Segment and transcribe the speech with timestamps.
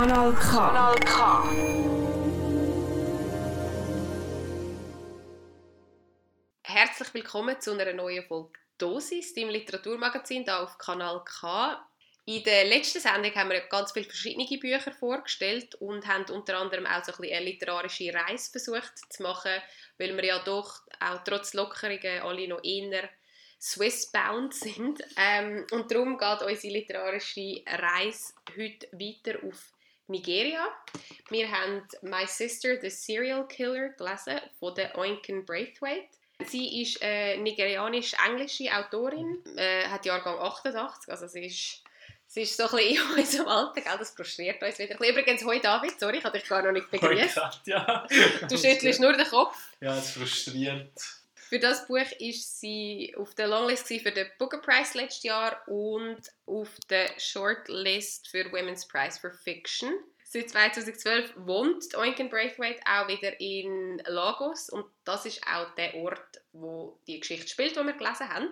[0.00, 0.40] Kanal K.
[0.40, 1.44] Kanal K.
[6.62, 11.86] Herzlich willkommen zu einer neuen Folge Dosis, dem Literaturmagazin hier auf Kanal K.
[12.24, 16.86] In der letzten Sendung haben wir ganz viele verschiedene Bücher vorgestellt und haben unter anderem
[16.86, 19.52] auch so ein bisschen eine literarische Reise versucht zu machen,
[19.98, 23.10] weil wir ja doch auch trotz Lockerungen alle noch eher
[23.60, 25.02] Swissbound sind.
[25.18, 29.74] Ähm, und darum geht unsere literarische Reise heute weiter auf
[30.10, 30.66] Nigeria.
[31.30, 36.08] Wir haben My Sister, the Serial Killer gelesen von der Oinken Braithwaite.
[36.46, 41.82] Sie ist eine nigerianisch-englische Autorin, äh, hat Jahrgang 88, also sie ist,
[42.26, 43.98] sie ist so ein bisschen in unserem Alter, gell?
[43.98, 44.94] das frustriert uns wieder.
[44.94, 47.40] Übrigens, hoi David, sorry, ich habe dich gar noch nicht begrüßt.
[48.48, 49.56] Du schüttelst nur den Kopf.
[49.80, 51.19] Ja, es frustriert.
[51.50, 56.20] Für das Buch ist sie auf der Longlist für den Booker Prize letztes Jahr und
[56.46, 59.92] auf der Shortlist für Women's Prize for Fiction.
[60.22, 66.40] Seit 2012 wohnt Oinken Braithwaite auch wieder in Lagos und das ist auch der Ort,
[66.52, 68.48] wo die Geschichte spielt, die wir gelesen haben.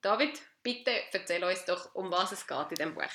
[0.00, 3.10] David, bitte erzähl uns doch, um was es geht in diesem Buch.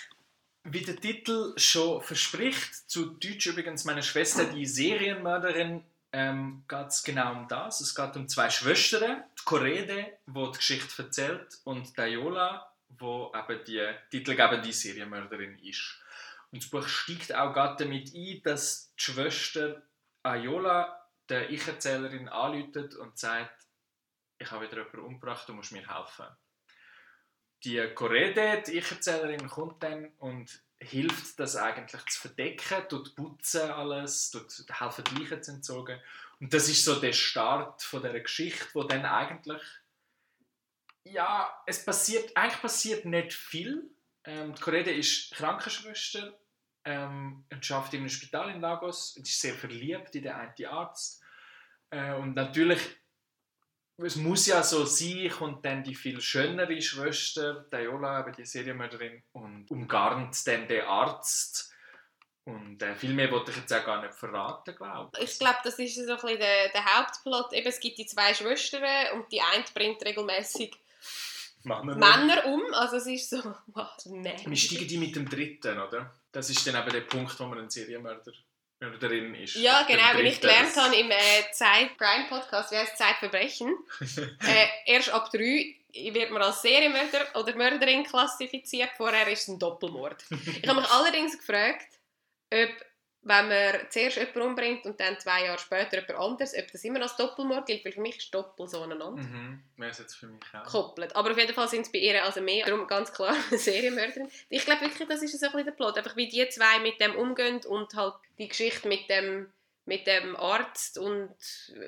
[0.66, 7.04] Wie der Titel schon verspricht, zu Deutsch übrigens meine Schwester, die Serienmörderin, ähm, geht es
[7.04, 7.82] genau um das.
[7.82, 13.66] Es geht um zwei Schwestern, die Korede, die die Geschichte erzählt, und Dayola, wo eben
[13.66, 16.02] die titelgebende Serienmörderin ist.
[16.52, 19.84] Und das Buch steigt auch gerade damit ein, dass die Schwester
[20.24, 23.66] Ayola der Ich-Erzählerin anläutet und sagt,
[24.38, 26.28] ich habe wieder jemanden umgebracht, du musst mir helfen.
[27.66, 34.32] Die Korede, die Ich-Erzählerin, kommt dann und hilft das eigentlich zu verdecken, tut putzen alles,
[34.32, 36.00] tut helfen Leichen zu entsorgen.
[36.40, 39.62] Und das ist so der Start von der Geschichte, wo dann eigentlich
[41.06, 43.90] ja, es passiert, eigentlich passiert nicht viel.
[44.24, 46.34] Ähm, die Korede ist Krankenschwester
[46.84, 50.66] ähm, und arbeitet in einem Spital in Lagos und ist sehr verliebt in den einen
[50.66, 51.22] Arzt.
[51.92, 52.82] Äh, und natürlich,
[53.98, 59.70] es muss ja so sein, kommt dann die viel schönere Schwester, Dayola, die Serienmörderin, und
[59.72, 61.74] umgarnt dann den Arzt.
[62.44, 65.32] Und äh, viel mehr wollte ich jetzt auch gar nicht verraten, glaube ich.
[65.32, 67.54] Ich glaube, das ist so ein bisschen der, der Hauptplot.
[67.54, 68.84] Eben, es gibt die zwei Schwestern
[69.14, 70.76] und die eine bringt regelmäßig
[71.64, 72.62] Männer, Männer um.
[72.74, 74.42] Also es ist so, wow, nein.
[74.46, 76.14] Wir steigen die mit dem dritten, oder?
[76.32, 78.32] Das ist dann eben der Punkt, wo man ein Serienmörder
[78.80, 79.56] drin ist.
[79.56, 83.76] Ja, genau, wie ich gelernt habe im äh, Zeit Crime Podcast, wie heißt Zeitverbrechen.
[84.48, 88.90] äh, erst ab drei wird man als Serienmörder oder Mörderin klassifiziert.
[88.98, 90.24] Vorher ist es ein Doppelmord.
[90.62, 91.88] Ich habe mich allerdings gefragt,
[92.52, 92.70] ob,
[93.28, 97.02] wenn man zuerst jemanden umbringt und dann zwei Jahre später jemand anderes, ob das immer
[97.02, 100.28] als Doppelmord gilt, weil für mich ist Doppel so aneinander Mhm, wäre es jetzt für
[100.28, 100.64] mich auch.
[100.64, 101.16] gekoppelt.
[101.16, 102.66] Aber auf jeden Fall sind es bei ihr also mehr.
[102.66, 104.30] Darum ganz klar eine Serienmörderin.
[104.50, 105.98] Ich glaube wirklich, das ist so ein bisschen der Plot.
[105.98, 109.52] Einfach wie die zwei mit dem umgehen und halt die Geschichte mit dem,
[109.86, 111.34] mit dem Arzt und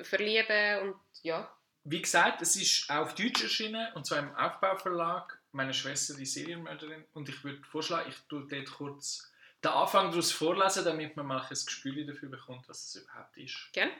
[0.02, 1.48] Verlieben und ja.
[1.84, 5.38] Wie gesagt, es ist auch auf Deutsch erschienen, und zwar im Aufbauverlag.
[5.52, 7.04] Meine Schwester, die Serienmörderin.
[7.14, 9.27] Und ich würde vorschlagen, ich tue dort kurz
[9.64, 13.70] den Anfang daraus vorlesen, damit man mal ein Gespür dafür bekommt, was es überhaupt ist.
[13.72, 13.90] Gell?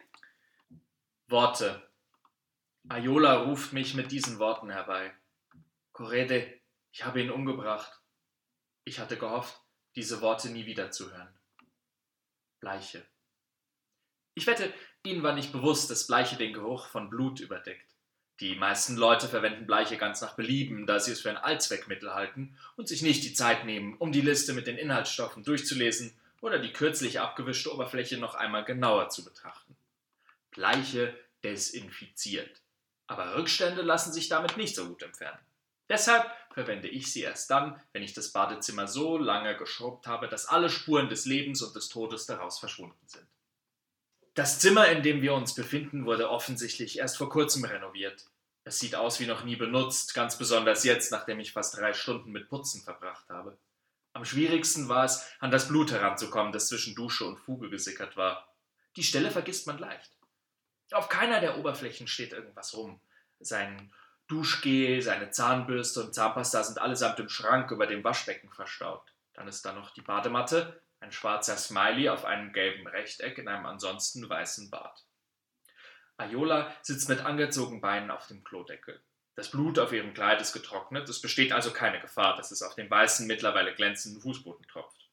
[1.26, 1.88] Worte.
[2.88, 5.12] Ayola ruft mich mit diesen Worten herbei.
[5.92, 6.60] Korede,
[6.92, 8.00] ich habe ihn umgebracht.
[8.84, 9.60] Ich hatte gehofft,
[9.94, 11.38] diese Worte nie wieder zu hören.
[12.60, 13.06] Bleiche.
[14.34, 14.72] Ich wette,
[15.04, 17.97] Ihnen war nicht bewusst, dass Bleiche den Geruch von Blut überdeckt.
[18.40, 22.56] Die meisten Leute verwenden Bleiche ganz nach Belieben, da sie es für ein Allzweckmittel halten
[22.76, 26.72] und sich nicht die Zeit nehmen, um die Liste mit den Inhaltsstoffen durchzulesen oder die
[26.72, 29.76] kürzlich abgewischte Oberfläche noch einmal genauer zu betrachten.
[30.52, 32.60] Bleiche desinfiziert.
[33.08, 35.38] Aber Rückstände lassen sich damit nicht so gut entfernen.
[35.88, 40.46] Deshalb verwende ich sie erst dann, wenn ich das Badezimmer so lange geschrubbt habe, dass
[40.46, 43.26] alle Spuren des Lebens und des Todes daraus verschwunden sind.
[44.38, 48.24] Das Zimmer, in dem wir uns befinden, wurde offensichtlich erst vor kurzem renoviert.
[48.62, 52.30] Es sieht aus wie noch nie benutzt, ganz besonders jetzt, nachdem ich fast drei Stunden
[52.30, 53.58] mit Putzen verbracht habe.
[54.12, 58.54] Am schwierigsten war es, an das Blut heranzukommen, das zwischen Dusche und Fuge gesickert war.
[58.94, 60.12] Die Stelle vergisst man leicht.
[60.92, 63.00] Auf keiner der Oberflächen steht irgendwas rum.
[63.40, 63.92] Sein
[64.28, 69.12] Duschgel, seine Zahnbürste und Zahnpasta sind allesamt im Schrank über dem Waschbecken verstaut.
[69.34, 73.66] Dann ist da noch die Badematte, ein schwarzer Smiley auf einem gelben Rechteck in einem
[73.66, 75.04] ansonsten weißen Bad.
[76.16, 79.00] Ayola sitzt mit angezogenen Beinen auf dem Klodeckel.
[79.36, 82.74] Das Blut auf ihrem Kleid ist getrocknet, es besteht also keine Gefahr, dass es auf
[82.74, 85.08] den weißen, mittlerweile glänzenden Fußboden tropft.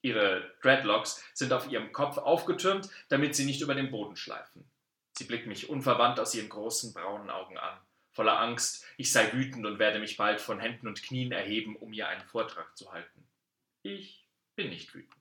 [0.00, 4.70] Ihre Dreadlocks sind auf ihrem Kopf aufgetürmt, damit sie nicht über den Boden schleifen.
[5.16, 7.76] Sie blickt mich unverwandt aus ihren großen braunen Augen an,
[8.12, 11.92] voller Angst, ich sei wütend und werde mich bald von Händen und Knien erheben, um
[11.92, 13.28] ihr einen Vortrag zu halten.
[13.82, 14.17] Ich
[14.58, 15.14] bin nicht wütend.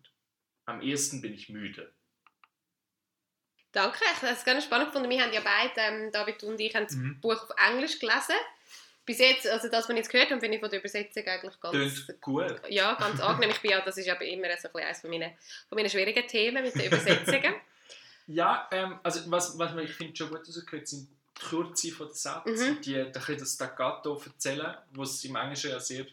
[0.66, 1.94] am ehesten bin ich müde.
[3.72, 5.10] Danke, ich habe es ganz spannend gefunden.
[5.10, 7.22] Wir haben ja beide, ähm, David und ich, haben das Mhm.
[7.22, 8.36] Buch auf Englisch gelesen.
[9.06, 11.60] Bis jetzt, also das, was ich jetzt gehört habe, finde ich von der Übersetzung eigentlich
[11.62, 12.62] ganz, Tönt gut.
[12.70, 13.52] ja, ganz angenehm.
[13.52, 15.32] Ich bin ja, das ist aber immer so ein bisschen eines von meinen,
[15.70, 17.56] von meinen schwierigen Themen mit den Übersetzungen.
[18.30, 22.08] Ja, ähm, also was, was man, ich finde schon gut rausgehört, sind die Kürze von
[22.08, 22.82] den Sätzen, Mhm.
[22.82, 26.06] die bisschen das Staccato erzählen, was im Englischen ja sehr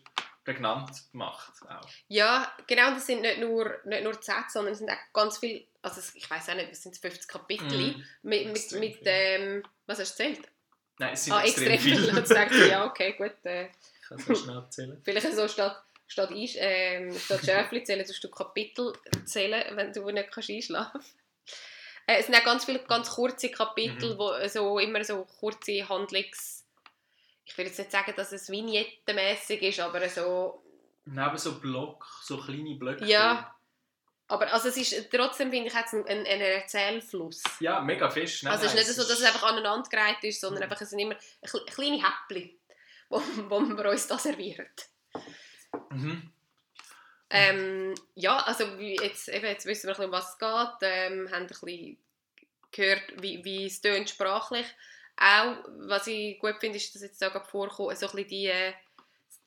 [0.45, 1.53] prägnant macht.
[1.69, 1.89] Auch.
[2.09, 5.13] Ja, genau, und das sind nicht nur, nicht nur die Sätze, sondern es sind auch
[5.13, 8.05] ganz viele, also ich weiß auch nicht, es sind 50 Kapitel Mhm.
[8.23, 10.49] mit, mit, mit ähm, was hast du erzählt?
[10.99, 12.11] Nein, es sind Ah, extrem, extrem viel.
[12.11, 12.23] viele.
[12.23, 13.35] Dachte ich, ja, okay, gut.
[13.45, 13.69] Äh,
[14.03, 15.01] Ich kann es noch schnell erzählen.
[15.05, 18.93] vielleicht so statt, statt, Einsch- ähm, statt Schärfli zählen, tust du Kapitel
[19.25, 21.01] zählen, wenn du nicht kannst einschlafen
[22.07, 24.19] äh, Es sind auch ganz viele ganz kurze Kapitel, Mhm.
[24.19, 26.64] wo so immer so kurze Handlungs...
[27.47, 30.63] Ich will jetzt nicht sagen, dass es vignettenmäßig ist, aber so
[31.07, 33.05] Neben so Block, so kleine Blöcke.
[33.05, 33.55] Ja.
[34.27, 37.43] Aber also es ist trotzdem, finde ich, hat es einen, einen einen Erzählfluss.
[37.61, 38.43] Ja, mega fest.
[38.43, 40.71] Nein, also es ist nicht so, dass es einfach aneinandergereiht ist, sondern Mhm.
[40.71, 42.59] einfach, es sind immer kle- kleine Häppchen,
[43.11, 43.21] wo,
[43.51, 44.87] wo man uns da serviert.
[45.91, 46.33] Mhm.
[47.29, 51.29] Ähm, ja, also jetzt, eben, jetzt wissen wir ein bisschen, um was es geht, ähm,
[51.31, 51.99] haben ein bisschen
[52.71, 54.67] gehört, wie, wie es tönt sprachlich.
[55.17, 55.57] Auch,
[55.87, 58.73] was ich gut finde, ist, dass jetzt da gerade vorkommt, so ein bisschen die, äh,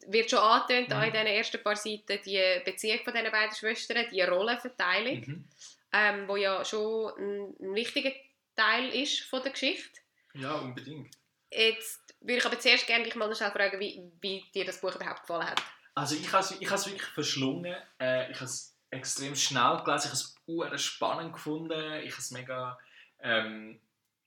[0.08, 1.04] wird schon angetönt Mhm.
[1.04, 5.19] in den ersten paar Seiten, die Beziehung von diesen beiden Schwestern, die Rollenverteilung.
[5.19, 5.50] Mhm.
[5.94, 8.12] ähm, wo ja schon ein, ein wichtiger
[8.56, 10.00] Teil ist von der Geschichte.
[10.34, 11.16] Ja, unbedingt.
[11.50, 14.94] Jetzt würde ich aber zuerst gerne dich mal schnell fragen, wie, wie dir das Buch
[14.96, 15.64] überhaupt gefallen hat.
[15.96, 17.75] Also ich habe es ich has wirklich verschlungen.
[18.00, 20.12] Äh, ich habe es extrem schnell gelesen.
[20.14, 21.94] Ich habe es spannend gefunden.
[22.04, 22.78] Ich habe es mega...
[23.19, 23.80] Ähm,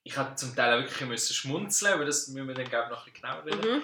[0.03, 2.91] ich habe zum Teil auch wirklich müssen schmunzeln, aber das müssen wir dann glaube ich,
[2.91, 3.77] noch ein bisschen genauer reden.
[3.77, 3.83] Mhm.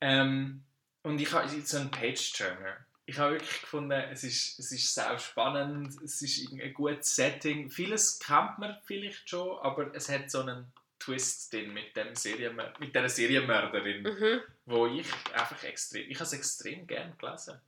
[0.00, 0.64] Ähm,
[1.02, 2.76] und ich habe so einen Page-Turner.
[3.04, 7.68] Ich habe wirklich gefunden, es ist, es ist sehr spannend, es ist ein gutes Setting.
[7.70, 12.72] Vieles kennt man vielleicht schon, aber es hat so einen Twist drin mit, dem Serienmör
[12.78, 14.40] mit dieser Serienmörderin, Mhm.
[14.66, 17.60] wo ich einfach extrem, ich habe es extrem gerne gelesen.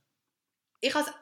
[0.79, 1.13] Ich habe es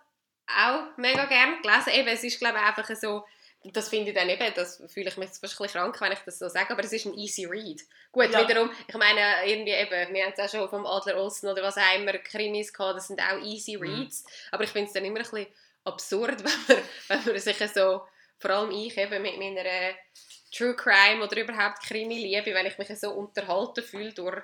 [0.47, 1.89] auch mega gerne gelesen.
[1.93, 3.25] Eben, es ist glaube ich einfach so,
[3.65, 6.39] das finde ich dann eben, das fühle ich mich fast ein krank, wenn ich das
[6.39, 7.81] so sage, aber es ist ein easy read.
[8.11, 8.47] Gut, Ja.
[8.47, 11.77] wiederum, ich meine, irgendwie eben, wir haben es auch schon vom Adler Olsen oder was
[11.77, 13.83] auch immer, Krimis gehabt, das sind auch easy Mhm.
[13.83, 15.47] reads, aber ich finde es dann immer ein bisschen
[15.85, 16.83] absurd, wenn man,
[17.25, 18.01] wenn man sich so,
[18.39, 19.93] vor allem ich eben mit meiner
[20.55, 24.41] True Crime oder überhaupt Krimi liebe, wenn ich mich so unterhalten fühle durch,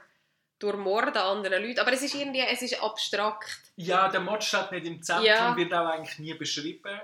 [0.57, 3.59] durch Mord an anderen Leuten, aber es ist irgendwie, es ist abstrakt.
[3.75, 5.55] Ja, der Mord steht nicht im Zentrum, Ja.
[5.55, 6.99] wird auch eigentlich nie beschrieben,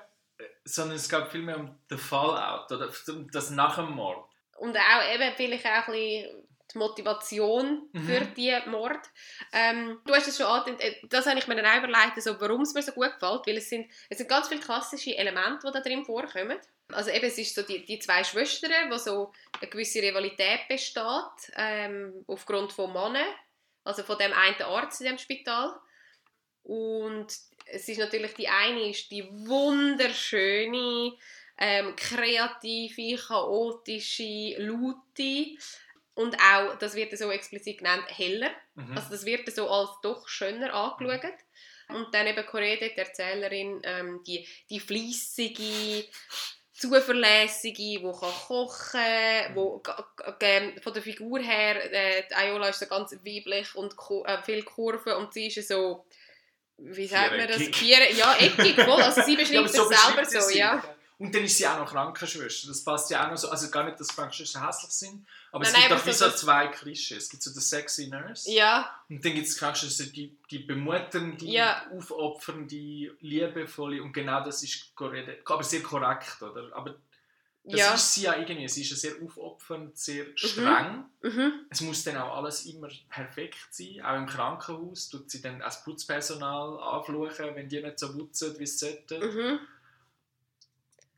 [0.63, 4.29] sondern es geht vielmehr um den Fallout oder um das nach dem Mord.
[4.57, 8.07] Und auch eben vielleicht auch ein bisschen die Motivation Mhm.
[8.07, 8.99] für die Mord.
[9.53, 12.39] Ähm, du hast es schon angetönt, äh, das habe ich mir dann auch überlegt, also
[12.41, 15.67] warum es mir so gut gefällt, weil es sind, es sind ganz viele klassische Elemente,
[15.67, 16.57] die da drin vorkommen.
[16.91, 21.51] Also eben, es ist so die, die zwei Schwestern, wo so eine gewisse Rivalität besteht,
[21.55, 23.27] ähm, aufgrund von Männern,
[23.83, 25.75] also von dem einen Arzt in dem Spital.
[26.63, 27.27] Und
[27.65, 31.13] es ist natürlich, die eine ist die wunderschöne,
[31.57, 35.57] ähm, kreative, chaotische, laute
[36.15, 38.51] und auch, das wird so explizit genannt, heller.
[38.75, 38.95] Mhm.
[38.95, 41.33] Also das wird so als doch schöner angeschaut.
[41.87, 46.07] Und dann eben Corede, die Erzählerin, ähm, die, die fleissige,
[46.73, 52.69] zuverlässige, die kann kochen wo g- g- ähm, von der Figur her, äh, die Ayola
[52.69, 53.95] ist so ganz weiblich und
[54.25, 56.05] äh, viel Kurven und sie ist so,
[56.77, 57.57] wie sagt man das?
[57.61, 59.01] Vier, ja, eckig, voll.
[59.01, 60.83] Also sie beschreibt Ja, das selber so, ja.
[61.17, 62.67] Und dann ist sie auch noch Krankenschwester.
[62.67, 63.49] Das passt ja auch noch so.
[63.49, 66.11] Also gar nicht, dass Krankenschwestern hässlich sind, aber Nein, es nein, gibt aber doch wie
[66.13, 67.23] so so zwei Klischees.
[67.23, 71.37] Es gibt so den sexy Nurse Ja, und dann gibt es Krankenschwestern, die, die bemuttern,
[71.37, 71.85] die Ja.
[71.95, 76.69] aufopfern, die liebevolle und genau das ist korrekt, aber sehr korrekt, oder?
[76.75, 76.95] Aber
[77.67, 77.93] das ja.
[77.93, 78.67] ist sie ja irgendwie.
[78.67, 81.05] Sie ist ja sehr aufopfernd, sehr streng.
[81.21, 81.65] Mhm.
[81.69, 84.01] Es muss dann auch alles immer perfekt sein.
[84.03, 88.63] Auch im Krankenhaus tut sie dann als Putzpersonal anfluchen, wenn die nicht so putzen, wie
[88.63, 89.19] es sollte.
[89.19, 89.59] Mhm.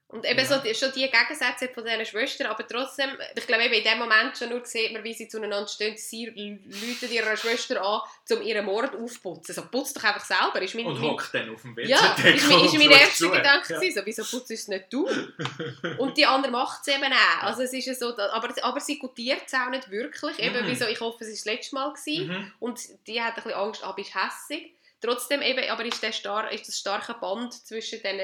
[0.10, 0.46] Und eben Ja.
[0.46, 3.98] so die, schon die Gegensätze von diesen Schwestern, aber trotzdem, ich glaube eben in dem
[4.00, 8.00] Moment schon nur sieht man, wie sie zueinander stehen, sie läuten ihrer Schwester an,
[8.32, 9.54] um ihren Mord aufzuputzen.
[9.54, 10.62] So, putz doch einfach selber.
[10.62, 11.90] Ist mein, Und hockt dann auf dem WC.
[11.90, 13.74] ja, ist mein, ist mein erster Gedanke.
[13.86, 13.92] Ja.
[13.92, 15.10] so, wieso putzt es nicht du?
[15.98, 17.44] Und die andere macht es eben auch.
[17.44, 20.40] Also es ist so, aber, aber sie gutiert es auch nicht wirklich.
[20.40, 20.70] Eben Mhm.
[20.70, 21.94] wie so, ich hoffe, es war das letzte Mal.
[21.94, 22.28] Gewesen.
[22.30, 22.54] Mhm.
[22.62, 24.74] Und die hat ein bisschen Angst, ah, bist hässig.
[25.02, 28.20] Trotzdem eben, aber ist, der star ist das starke Band zwischen diesen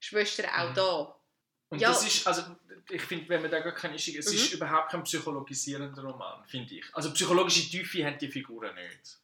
[0.00, 0.74] Schwestern auch Mhm.
[0.74, 1.14] da.
[1.70, 1.88] Und Ja.
[1.90, 2.42] das ist, also
[2.90, 4.34] ich finde, wenn man da gar keine ist, es Mhm.
[4.38, 6.84] ist überhaupt kein psychologisierender Roman, finde ich.
[6.94, 9.18] Also psychologische Tiefe haben die Figuren nicht.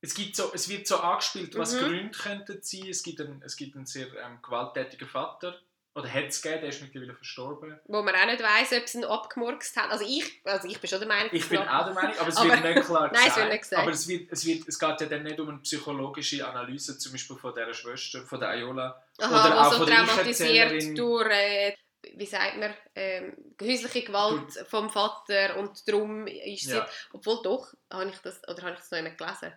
[0.00, 1.78] Es, gibt so, es wird so angespielt, was Mhm.
[1.80, 2.86] Gründe könnten sein.
[2.88, 5.60] Es gibt einen, es gibt einen sehr ähm, gewalttätigen Vater,
[5.96, 7.80] oder hat es gegeben, der ist mittlerweile verstorben.
[7.86, 9.90] Wo man auch nicht weiss, ob sie ihn abgemurkst haben.
[9.90, 12.36] Also ich, also ich bin schon der Meinung, Ich bin auch der Meinung, aber es
[12.36, 13.82] Aber- wird nicht klar Nein, es wird nicht gesagt.
[13.82, 17.12] Aber es, wird, es, wird, es geht ja dann nicht um eine psychologische Analyse, zum
[17.12, 19.02] Beispiel von dieser Schwester, von der Ayola.
[19.18, 21.74] Aha, Oder auch so von traumatisiert durch, äh,
[22.14, 26.86] wie sagt man, ähm, häusliche Gewalt vom Vater und darum ist sie, Ja.
[27.12, 29.52] obwohl doch, habe ich das, oder habe ich das noch immer gelesen?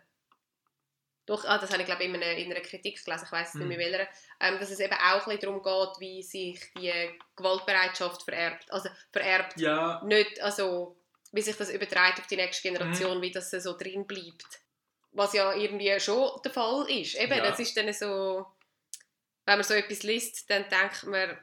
[1.29, 3.67] Doch, ah, das habe ich glaube in, einer- in einer Kritik gelesen, ich weiß nicht
[3.67, 3.81] mehr Mhm.
[3.81, 4.07] welcher,
[4.39, 6.91] ähm, dass es eben auch ein bisschen darum geht, wie sich die
[7.35, 10.97] Gewaltbereitschaft vererbt, also vererbt, Ja, nicht, also
[11.31, 13.21] wie sich das überträgt auf die nächste Generation, Mhm.
[13.21, 14.61] wie das so drin bleibt.
[15.11, 17.13] Was ja irgendwie schon der Fall ist.
[17.15, 17.43] Eben, Ja.
[17.43, 18.47] das ist dann so,
[19.45, 21.37] wenn man so etwas liest, dann denkt man,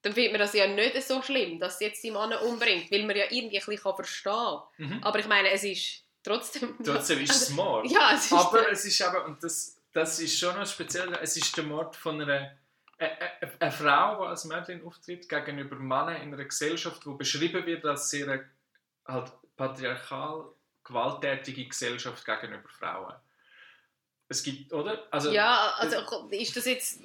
[0.00, 3.04] dann findet man das ja nicht so schlimm, dass sie jetzt die Männer umbringt, weil
[3.04, 4.62] man ja irgendwie ein bisschen verstehen kann.
[4.78, 5.04] mhm.
[5.04, 6.76] Aber ich meine, es ist trotzdem...
[6.84, 7.90] trotzdem ist es Mord.
[7.90, 8.32] Ja, es ist...
[8.32, 11.96] Aber es ist aber, und das, das ist schon noch speziell, es ist der Mord
[11.96, 12.56] von einer
[12.98, 17.66] eine, eine, eine Frau, die als Mörderin auftritt, gegenüber Männern in einer Gesellschaft, wo beschrieben
[17.66, 18.50] wird als sehr eine,
[19.06, 20.46] halt patriarchal
[20.84, 23.14] gewalttätige Gesellschaft gegenüber Frauen.
[24.28, 25.06] Es gibt, oder?
[25.10, 27.00] Also, ja, also ist das jetzt...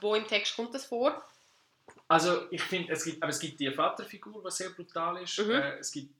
[0.00, 1.22] Wo im Text kommt das vor?
[2.06, 5.38] Also ich finde, es gibt, aber es gibt die Vaterfigur, die sehr brutal ist.
[5.38, 5.50] Mhm.
[5.50, 6.14] Äh, es gibt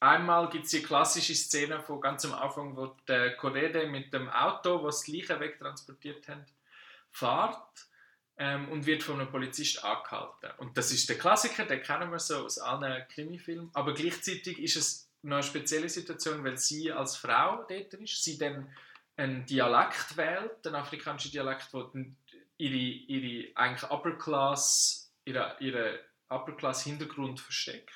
[0.00, 4.28] einmal gibt es die klassische Szene von ganz am Anfang, wo der Correde mit dem
[4.28, 6.44] Auto, was die Leichen wegtransportiert haben,
[7.10, 7.86] fährt
[8.36, 10.50] ähm, und wird von einem Polizist angehalten.
[10.58, 13.70] Und das ist der Klassiker, den kennen wir so aus allen Krimifilmen.
[13.74, 18.38] Aber gleichzeitig ist es noch eine spezielle Situation, weil sie als Frau dort ist, sie
[18.38, 18.70] dann
[19.16, 21.90] einen Dialekt wählt, einen afrikanischen Dialekt, wo
[22.56, 27.92] ihre, ihre eigentlich Upper Class, ihre, ihre Upper Class Hintergrund versteckt.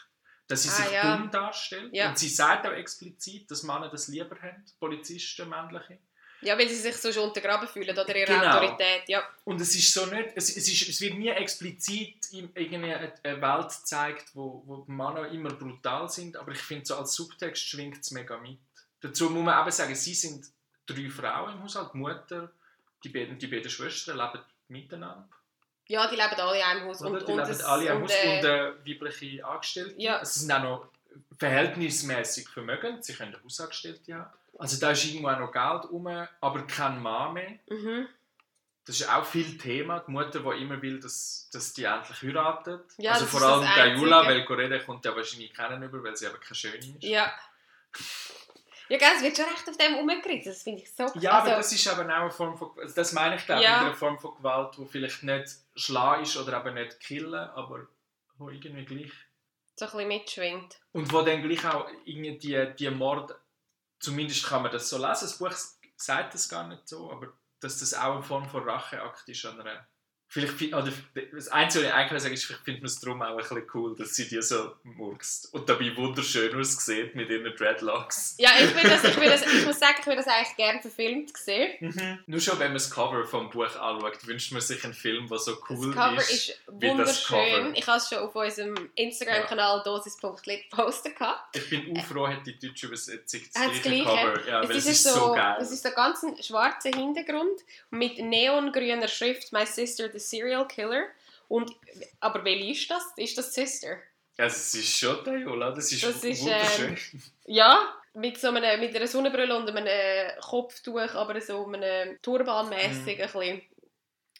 [0.52, 1.16] Dass sie Ah, sich ja.
[1.16, 1.92] dumm darstellt.
[1.94, 2.08] Ja.
[2.10, 5.98] Und sie sagt auch explizit, dass Männer das lieber haben, Polizisten, männliche.
[6.42, 8.56] Ja, weil sie sich so schon untergraben fühlen oder ihre Genau.
[8.58, 9.04] Autorität.
[9.08, 9.22] Ja.
[9.44, 13.68] Und es ist so nicht, es, es, ist, es wird nie explizit in eine Welt
[13.68, 18.10] gezeigt, wo, wo Männer immer brutal sind, aber ich finde, so als Subtext schwingt es
[18.10, 18.58] mega mit.
[19.00, 20.46] Dazu muss man eben sagen, sie sind
[20.86, 22.52] drei Frauen im Haushalt, die Mutter,
[23.04, 25.28] die beiden, die beiden Schwestern leben miteinander.
[25.92, 27.02] Ja, die leben alle in einem Haus.
[27.02, 27.10] Oder?
[27.10, 29.94] Und, die und leben alle am und, Haus äh, und äh, weibliche Angestellte.
[29.98, 30.20] Ja.
[30.22, 30.88] Es sind auch noch
[31.38, 34.30] verhältnismäßig vermögend, sie können Hausangestellte haben.
[34.58, 36.06] Also da ist irgendwo auch noch Geld rum,
[36.40, 37.58] aber kein Mann mehr.
[37.68, 38.08] mhm.
[38.84, 40.00] Das ist auch viel Thema.
[40.00, 42.82] Die Mutter, die immer will, dass, dass die endlich heiratet.
[42.98, 44.10] Ja, also vor allem Einzige.
[44.10, 47.04] weil Correa kommt ja wahrscheinlich keinen über, weil sie aber keine Schöne ist.
[47.04, 47.32] Ja.
[48.92, 50.52] Ja, gell, es wird schon recht auf dem umgerissen.
[50.52, 52.94] Das finde ich so Ja, also, aber das ist aber auch eine Form von, also
[52.94, 53.78] das meine ich glaube Ja.
[53.78, 57.86] mit einer Form von Gewalt, die vielleicht nicht schlagen ist oder eben nicht killen, aber
[58.36, 59.12] wo irgendwie gleich
[59.76, 60.78] so ein bisschen mitschwingt.
[60.92, 63.34] und wo dann gleich auch irgendwie die, die Mord,
[63.98, 65.54] zumindest kann man das so lesen, das Buch
[65.96, 69.58] sagt das gar nicht so, aber dass das auch eine Form von Racheakt ist an
[69.58, 69.86] einer
[70.32, 70.90] Vielleicht, oder
[71.34, 73.66] das Einzige, was ich eigentlich sagen ist, vielleicht findet man es darum auch ein bisschen
[73.74, 78.36] cool, dass sie die so murkst und dabei wunderschön aussieht mit ihren Dreadlocks.
[78.38, 80.80] Ja, ich, will das, ich, will das, ich muss sagen, ich würde das eigentlich gerne
[80.80, 82.22] verfilmt sehen.
[82.26, 85.38] Nur schon, wenn man das Cover vom Buch anschaut, wünscht man sich einen Film, der
[85.38, 86.30] so cool das Cover ist.
[86.30, 87.42] ist, wie das Cover.
[87.42, 87.74] wunderschön.
[87.74, 91.54] Ich habe es schon auf unserem Instagram-Kanal dosis.lit posten gehabt.
[91.54, 94.04] Ich bin auch froh, hat die deutsche Übersetzung das das gleiche Gleiche.
[94.04, 94.48] Cover.
[94.48, 95.58] Ja, es ist, ist so, geil.
[95.60, 97.60] Es ist ein ganz schwarzer Hintergrund
[97.90, 101.04] mit neongrüner Schrift «My Sister, the Serial Killer».
[101.48, 101.70] Und,
[102.20, 103.02] aber welche ist das?
[103.16, 103.98] Ist das Sister?
[104.38, 105.72] Also, es ist schon oder?
[105.72, 106.96] Das ist, Das ist, wunderschön.
[107.44, 113.22] Ja, mit so einem, mit einer Sonnenbrille und einem Kopftuch, aber so einem Turbanmäßig Mhm.
[113.22, 113.62] ein bisschen.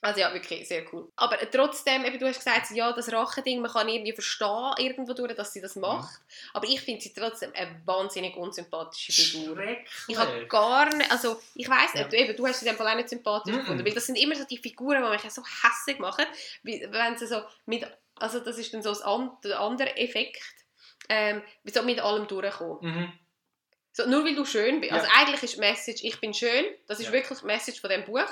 [0.04, 1.11] Also ja, wirklich sehr cool.
[1.14, 5.32] Aber trotzdem, eben, du hast gesagt, ja, das Rachending, man kann irgendwie verstehen, irgendwo durch,
[5.37, 6.21] dass sie das macht.
[6.52, 9.56] Aber ich finde sie trotzdem eine wahnsinnig unsympathische Figur.
[10.09, 12.00] Ich habe gar nicht, also ich weiss Ja.
[12.00, 13.61] nicht, du, eben, du hast sie in dem Fall auch nicht sympathisch Mhm.
[13.61, 16.25] gefunden, weil das sind immer so die Figuren, die mich so hässlich machen,
[16.64, 20.42] wenn sie so mit, also das ist dann so das an, der andere Effekt,
[21.09, 22.78] ähm, wie so mit allem durchkommen.
[22.80, 23.12] Mhm.
[23.92, 24.90] So, nur weil du schön bist.
[24.90, 24.99] Ja.
[24.99, 27.12] Also eigentlich ist die Message, ich bin schön, das ist Ja.
[27.12, 28.26] wirklich die Message von dem Buch.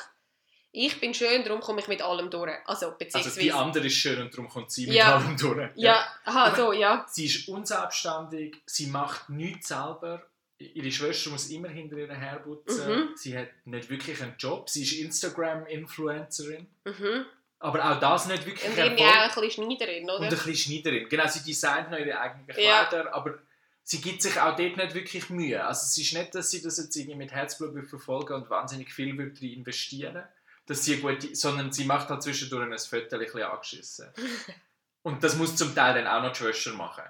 [0.73, 2.53] Ich bin schön, darum komme ich mit allem durch.
[2.65, 3.41] Also Also, beziehungsweise...
[3.41, 5.17] die andere ist schön und darum kommt sie mit Ja.
[5.17, 5.71] allem durch.
[5.75, 7.05] ja, aha, so, ja.
[7.09, 10.25] Sie ist unselbstständig, sie macht nichts selber.
[10.59, 12.87] Ihre Schwester muss immer hinter ihr herputzen.
[12.89, 13.09] Mhm.
[13.17, 14.69] Sie hat nicht wirklich einen Job.
[14.69, 16.67] Sie ist Instagram-Influencerin.
[16.85, 17.25] Mhm.
[17.59, 20.25] Aber auch das nicht wirklich Und irgendwie auch ein bisschen Schneiderin, Und oder?
[20.25, 21.09] ein bisschen Schneiderin.
[21.09, 22.85] Genau, sie designt noch ihre eigenen Ja.
[22.85, 23.39] Kleider, aber
[23.83, 25.65] sie gibt sich auch dort nicht wirklich Mühe.
[25.65, 29.09] Also es ist nicht, dass sie das jetzt irgendwie mit Herzblut verfolgen und wahnsinnig viel
[29.41, 30.23] investieren
[30.71, 34.09] dass sie gute, sondern sie macht halt zwischendurch ein Foto ein bisschen angeschissen.
[35.03, 37.03] und das muss zum Teil dann auch noch die Schwester machen.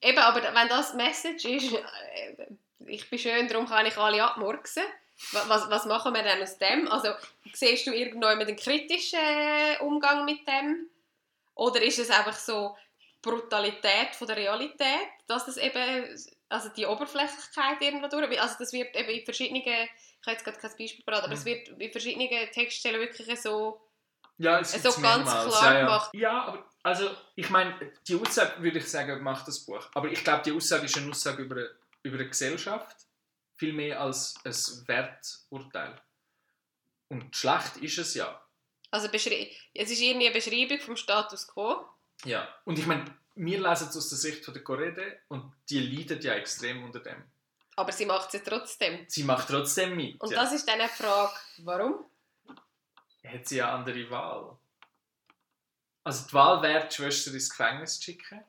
[0.00, 2.46] Eben, aber wenn das Message ist, äh,
[2.86, 4.84] ich bin schön, darum kann ich alle abmurksen.
[5.32, 6.86] Wa- Was, was machen wir denn aus dem?
[6.86, 7.12] Also,
[7.52, 10.88] siehst du irgendwo mit einem kritischen äh, Umgang mit dem?
[11.56, 16.16] Oder ist es einfach so die Brutalität von der Realität, dass das eben,
[16.48, 19.88] also die Oberflächlichkeit irgendwo durch, also das wird eben in verschiedenen,
[20.20, 23.80] ich habe jetzt gerade kein Beispiel parat, aber es wird in verschiedenen Textstellen wirklich so,
[24.38, 25.84] Ja, so ganz mehrmals, klar ja, ja.
[25.84, 26.10] gemacht.
[26.14, 29.88] Ja, aber also ich meine, die Aussage würde ich sagen, macht das Buch.
[29.94, 31.70] Aber ich glaube, die Aussage ist eine Aussage über, eine-
[32.02, 32.96] über eine Gesellschaft,
[33.56, 36.00] viel mehr als ein Werturteil.
[37.08, 38.40] Und schlecht ist es ja.
[38.90, 41.84] Also es ist irgendwie eine Beschreibung vom Status quo.
[42.24, 42.48] Ja.
[42.64, 46.24] Und ich meine, wir lesen es aus der Sicht von der Korede und die leidet
[46.24, 47.22] ja extrem unter dem.
[47.78, 49.04] Aber sie macht es ja trotzdem.
[49.06, 50.20] Sie macht trotzdem mit.
[50.20, 50.42] Und ja.
[50.42, 52.06] das ist dann eine Frage, warum?
[53.24, 54.58] hat sie eine andere Wahl.
[56.02, 58.44] Also die Wahl wäre, die Schwester ins Gefängnis zu schicken.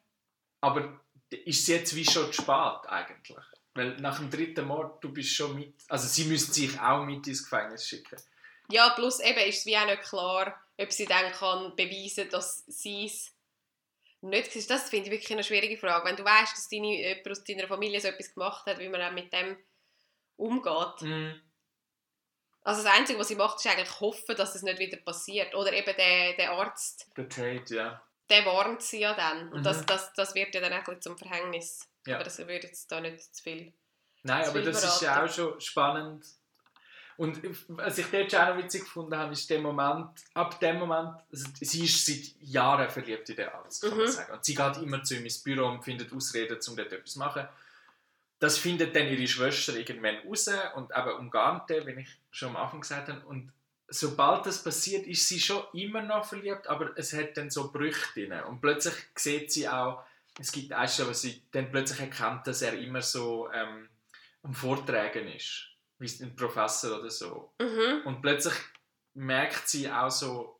[0.61, 3.37] Aber ist es jetzt wie schon zu spät eigentlich?
[3.75, 5.75] Weil nach dem dritten Mord, du bist schon mit...
[5.89, 8.19] Also sie müsste sich auch mit ins Gefängnis schicken.
[8.71, 12.63] Ja, plus eben ist es wie auch nicht klar, ob sie dann kann beweisen dass
[12.65, 13.31] sie es
[14.21, 14.69] nicht.
[14.69, 16.05] Das finde ich wirklich eine schwierige Frage.
[16.07, 19.01] Wenn du weißt, dass deine, jemand aus deiner Familie so etwas gemacht hat, wie man
[19.01, 19.57] auch mit dem
[20.35, 21.01] umgeht.
[21.01, 21.41] Mhm.
[22.61, 25.55] Also das Einzige, was sie macht, ist eigentlich hoffen, dass es nicht wieder passiert.
[25.55, 28.01] Oder eben der, der Arzt, Der Tate, ja.
[28.29, 29.51] der warnt sie ja dann.
[29.51, 29.63] Und Mhm.
[29.63, 31.87] das, das, das wird ja dann auch ein zum Verhängnis.
[32.05, 32.15] Ja.
[32.15, 33.73] Aber das würde jetzt da nicht zu viel.
[34.23, 36.25] Nein, Zu aber viel das ist ja auch schon spannend.
[37.19, 40.79] Und was ich dort schon auch noch witzig gefunden habe, ist der Moment, ab dem
[40.79, 44.11] Moment, also sie ist seit Jahren verliebt in den Arzt, kann man Mhm.
[44.11, 44.31] sagen.
[44.33, 47.19] Und sie geht immer zu ihm ins Büro und findet Ausreden, um dort etwas zu
[47.19, 47.45] machen.
[48.39, 52.55] Das findet dann ihre Schwester irgendwann raus und eben umgarnt den, wie ich schon am
[52.55, 53.25] Anfang gesagt habe.
[53.25, 53.51] Und
[53.89, 58.13] sobald das passiert, ist sie schon immer noch verliebt, aber es hat dann so Brüche
[58.13, 58.31] drin.
[58.47, 60.03] Und plötzlich sieht sie auch,
[60.39, 63.89] es gibt eine Stelle, wo sie dann plötzlich erkennt, dass er immer so ähm,
[64.43, 65.65] am Vortragen ist,
[65.99, 67.53] wie ein Professor oder so.
[67.59, 68.01] Mhm.
[68.05, 68.53] Und plötzlich
[69.13, 70.59] merkt sie auch so,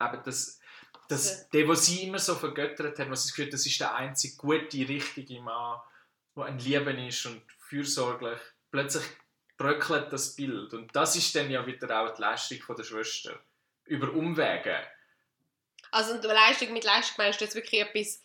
[0.00, 0.60] eben, dass,
[1.08, 1.44] dass Ja.
[1.52, 4.88] der, was sie immer so vergöttert hat, was sie gefühlt, das ist der einzige gute,
[4.88, 5.80] richtige Mann,
[6.36, 8.38] der ein Lieben ist und fürsorglich.
[8.70, 9.04] Plötzlich
[9.56, 10.72] bröckelt das Bild.
[10.72, 13.40] Und das ist dann ja wieder auch die Leistung von der Schwester.
[13.84, 14.76] Über Umwege.
[15.90, 18.22] Also und Leistung mit Leistung meinst du jetzt wirklich etwas,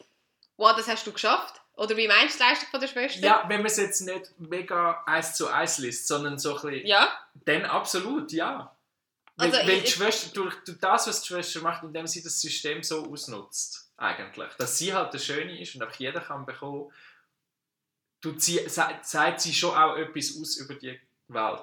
[0.57, 1.61] wow, das hast du geschafft?
[1.75, 3.19] Oder wie meinst du die Leistung von der Schwester?
[3.25, 6.85] Ja, wenn man es jetzt nicht mega eins zu eins liest, sondern so ein bisschen,
[6.87, 7.09] Ja?
[7.45, 8.75] dann absolut, ja.
[9.35, 12.21] Weil, Also weil ich- die Schwester, durch, durch das, was die Schwester macht, indem sie
[12.21, 16.45] das System so ausnutzt, eigentlich, dass sie halt der Schöne ist und auch jeder kann
[16.45, 16.91] bekommen,
[18.21, 21.59] tut sie, sagt sie schon auch etwas aus über die Welt.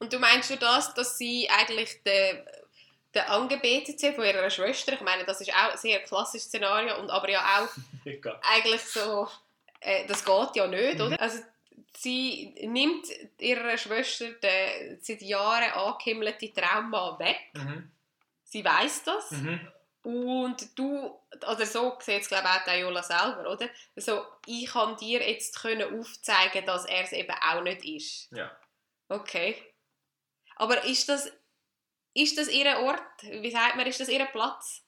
[0.00, 2.44] Und du meinst schon das, dass sie eigentlich der,
[3.18, 7.10] der Angebetete von ihrer Schwester, ich meine, das ist auch ein sehr klassisches Szenario, und
[7.10, 7.68] aber ja auch
[8.54, 9.28] eigentlich so,
[9.80, 11.06] äh, das geht ja nicht, Mhm.
[11.06, 11.20] oder?
[11.20, 11.40] Also
[11.96, 13.06] sie nimmt
[13.40, 17.40] ihrer Schwester den seit Jahren angehimmelten Traummann weg.
[17.54, 17.90] Mhm.
[18.44, 19.32] Sie weiß das.
[19.32, 19.68] Mhm.
[20.04, 23.68] Und du, oder so sieht es glaube ich auch die Ayola selber, oder?
[23.96, 28.32] So, ich kann dir jetzt können aufzeigen, dass er es eben auch nicht ist.
[28.32, 28.50] Ja.
[29.08, 29.56] Okay.
[30.56, 31.30] Aber ist das,
[32.14, 33.00] ist das ihr Ort?
[33.22, 34.82] Wie sagt man, ist das ihr Platz?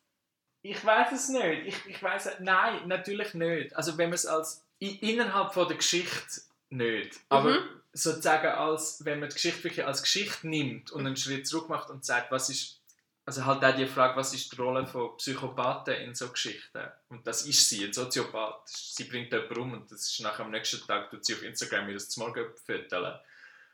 [0.63, 1.67] Ich weiß es nicht.
[1.67, 3.75] Ich, ich weiß nein, natürlich nicht.
[3.75, 7.83] Also wenn man es als innerhalb von der Geschichte nicht, aber Mhm.
[7.93, 11.91] sozusagen als wenn man die Geschichte wirklich als Geschichte nimmt und einen Schritt zurück macht
[11.91, 12.81] und sagt, was ist
[13.27, 16.89] also halt auch die Frage, was ist die Rolle von Psychopathen in so Geschichten?
[17.11, 18.67] Und das ist sie, ein Soziopath.
[18.69, 21.89] Sie bringt jemanden um und das ist nachher am nächsten Tag tut sie auf Instagram
[21.89, 23.21] ihr das Morgen füttern.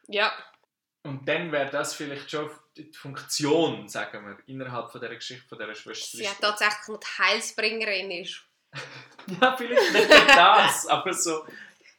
[0.08, 0.32] Ja.
[1.04, 5.58] Und dann wäre das vielleicht schon die Funktion, sagen wir, innerhalb von dieser Geschichte von
[5.58, 6.18] dieser Schwester.
[6.18, 8.40] Sie hat tatsächlich noch die Heilsbringerin ist.
[9.40, 11.44] Ja, vielleicht nicht das, aber so,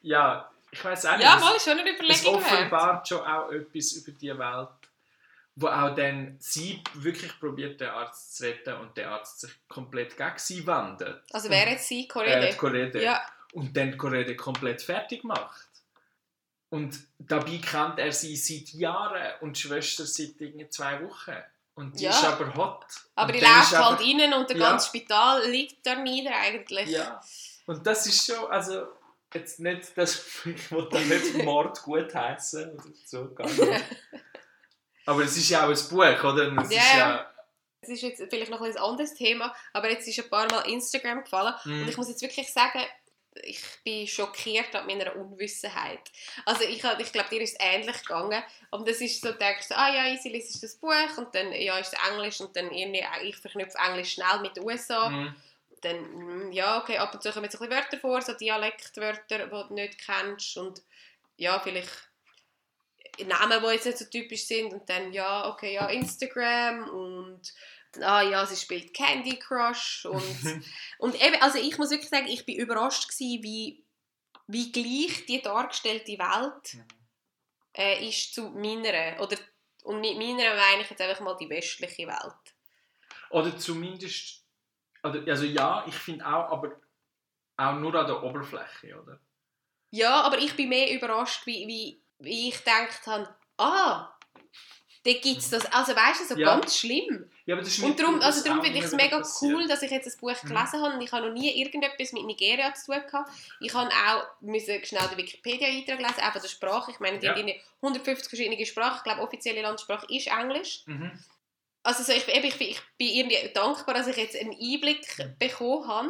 [0.02, 1.24] ja, ich weiß auch nicht.
[1.26, 2.52] Ja, es- mal, schon eine es Überlegung wert.
[2.54, 4.70] offenbart schon auch etwas über die Welt,
[5.56, 10.16] wo auch dann sie wirklich probiert, den Arzt zu retten und der Arzt sich komplett
[10.16, 11.22] gegen sie wendet.
[11.34, 12.48] Also wäre jetzt sie, Äh, Correde?
[12.50, 13.04] die Korede.
[13.04, 13.22] ja.
[13.52, 15.67] Und dann Korede komplett fertig macht.
[16.70, 20.34] Und dabei kennt er sie seit Jahren und die Schwester seit
[20.74, 21.36] zwei Wochen.
[21.76, 22.10] Und die Ja.
[22.12, 22.86] ist aber hot.
[23.16, 24.70] Aber die läuft halt rein und der Ja.
[24.72, 26.90] ganze Spital liegt da nieder eigentlich.
[26.90, 27.22] Ja.
[27.68, 28.88] Und das ist schon, also
[29.34, 33.84] jetzt nicht, dass ich will da nicht Mord gut heißen oder so, gar nicht.
[35.06, 36.52] Aber es ist ja auch ein Buch, oder?
[36.64, 37.34] Es Ja, ist ja.
[37.80, 41.24] Es ist jetzt vielleicht noch ein anderes Thema, aber jetzt ist ein paar Mal Instagram
[41.24, 41.84] gefallen Mhm.
[41.84, 42.82] und ich muss jetzt wirklich sagen,
[43.44, 46.00] ich bin schockiert an meiner Unwissenheit.
[46.46, 48.44] Also ich, hab- ich glaube, dir ist es ähnlich gegangen.
[48.72, 51.78] Und das ist so, du denkst, ah ja, easy, liest das Buch und dann ja,
[51.78, 55.10] ist es Englisch und dann irgendwie, ich verknüpfe Englisch schnell mit den USA.
[55.10, 55.36] Mhm.
[55.82, 59.46] Dann, mm, ja, okay, ab und zu kommen jetzt ein bisschen Wörter vor, so Dialektwörter,
[59.46, 60.82] die du nicht kennst und
[61.38, 61.90] ja, vielleicht
[63.26, 67.42] Namen, die jetzt nicht so typisch sind und dann, ja, okay, ja, Instagram und
[68.02, 70.64] ah ja, sie spielt Candy Crush und,
[71.00, 73.84] und eben, also ich muss wirklich sagen, ich bin überrascht gewesen, wie,
[74.48, 76.84] wie gleich die dargestellte Welt
[77.76, 79.38] äh, ist zu meiner, oder
[79.84, 82.56] und mit meiner meine ich jetzt einfach mal die westliche Welt.
[83.30, 84.44] Oder zumindest,
[85.02, 86.82] oder, also ja, ich finde auch, aber
[87.56, 89.20] auch nur an der Oberfläche, oder?
[89.92, 94.17] Ja, aber ich bin mehr überrascht, wie, wie, wie ich gedacht habe, ah,
[95.08, 95.66] da gibt es das.
[95.72, 96.56] Also weißt du, so Ja.
[96.56, 97.30] ganz schlimm.
[97.46, 99.54] Ja, aber das ist Und darum, also darum finde ich es mega passiert.
[99.54, 100.48] cool, dass ich jetzt ein Buch Mhm.
[100.50, 103.32] gelesen habe und ich habe noch nie irgendetwas mit Nigeria zu tun gehabt.
[103.62, 106.92] Ich habe auch müssen schnell den Wikipedia-Eintrag lesen, auch von der Sprache.
[106.92, 107.32] Ich meine, die Ja.
[107.32, 108.98] haben irgendwie 150 verschiedene Sprachen.
[108.98, 110.84] Ich glaube, offizielle Landessprache ist Englisch.
[110.88, 111.12] Mhm.
[111.84, 115.06] Also so, ich, eben, ich, bin, ich bin irgendwie dankbar, dass ich jetzt einen Einblick
[115.40, 116.10] bekommen habe.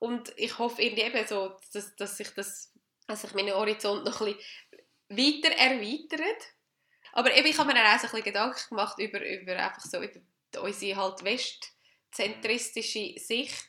[0.00, 2.72] Und ich hoffe irgendwie eben so, dass, dass sich das,
[3.06, 4.34] dass sich mein Horizont noch ein
[5.08, 6.42] bisschen weiter erweitert.
[7.16, 9.80] Aber eben, ich habe mir dann auch so ein bisschen Gedanken gemacht über, über einfach
[9.82, 10.20] so über
[10.60, 13.66] unsere halt westzentristische Sicht.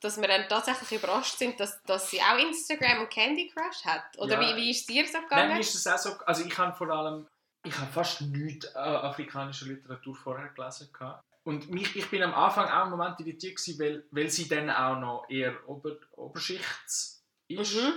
[0.00, 4.04] Dass wir dann tatsächlich überrascht sind, dass, dass sie auch Instagram und Candy Crush hat.
[4.18, 4.56] Oder Ja.
[4.56, 5.52] wie, wie ist es dir so Nein, gegangen?
[5.54, 7.26] mir ist das auch so, also ich habe vor allem,
[7.64, 11.22] ich habe fast nichts äh, afrikanischer Literatur vorher gelesen gehabt.
[11.44, 14.68] Und mich, ich bin am Anfang auch einen Moment irritiert gewesen, weil, weil sie dann
[14.70, 17.74] auch noch eher Ober, Oberschichts ist.
[17.74, 17.92] Mhm.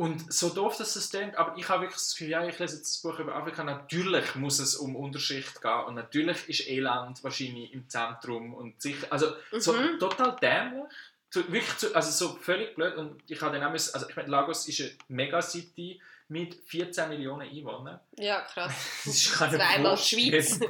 [0.00, 2.76] Und so doof, dass es klingt, aber ich habe wirklich das Gefühl, ja, ich lese
[2.76, 7.22] jetzt das Buch über Afrika, natürlich muss es um Unterschicht gehen und natürlich ist Elend
[7.22, 9.98] wahrscheinlich im Zentrum und sicher, also so Mhm.
[9.98, 10.84] total dämlich,
[11.28, 14.16] so, wirklich zu, also so völlig blöd und ich habe dann auch müssen, also ich
[14.16, 18.00] meine, Lagos ist eine Megacity mit 14 Millionen Einwohnern.
[18.18, 18.72] Ja, krass.
[19.04, 20.60] Das ist keine Zweimal die Schweiz.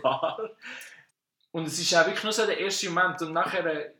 [1.52, 3.92] Und es ist auch wirklich nur so der erste Moment und nachher äh,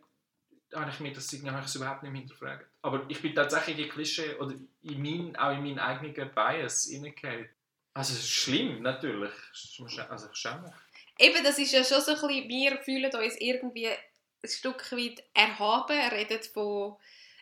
[0.74, 2.66] habe ich mir das habe ich es überhaupt nicht hinterfragt.
[2.82, 7.48] Aber ich bin tatsächlich in Klischee oder in mein, auch in meinen eigenen Bias hineingefallen.
[7.94, 9.32] Also es ist schlimm, natürlich.
[10.08, 10.72] Also ich schäme mich.
[11.18, 15.22] Eben, das ist ja schon so ein bisschen, wir fühlen uns irgendwie ein Stück weit
[15.34, 16.96] erhaben, er redet von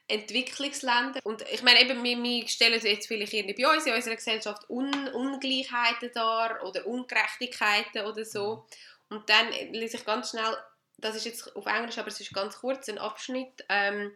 [0.08, 1.20] Entwicklungsländern.
[1.22, 4.68] Und ich meine, eben, wir, wir stellen jetzt vielleicht irgendwie bei uns in unserer Gesellschaft
[4.68, 8.66] Un Ungleichheiten dar oder Ungerechtigkeiten oder so.
[9.10, 10.56] Und dann lese ich ganz schnell,
[10.96, 14.12] das ist jetzt auf Englisch, aber es ist ganz kurz, ein Abschnitt, ähm,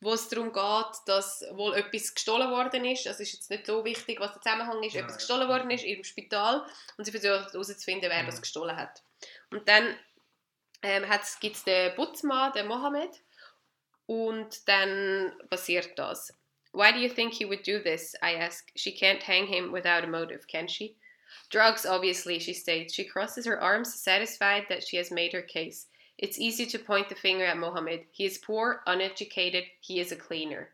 [0.00, 3.06] wo es darum geht, dass wohl etwas gestohlen worden ist.
[3.06, 5.04] Also ist jetzt nicht so wichtig, was der Zusammenhang ist, Nein.
[5.04, 8.40] etwas gestohlen worden ist im Spital und sie versuchen herauszufinden, wer das Mhm.
[8.40, 9.02] gestohlen hat.
[9.50, 9.96] Und dann
[10.82, 11.04] ähm,
[11.40, 13.10] gibt es den Putzmann, den Mohammed,
[14.06, 16.34] und dann passiert das.
[16.72, 18.14] Why do you think he would do this?
[18.22, 18.70] I ask.
[18.76, 20.96] She can't hang him without a motive, can she?
[21.50, 22.94] Drugs, obviously, she states.
[22.94, 25.86] She crosses her arms, satisfied that she has made her case.
[26.22, 28.04] It's easy to point the finger at Mohammed.
[28.12, 30.68] He is poor, uneducated, he is a cleaner.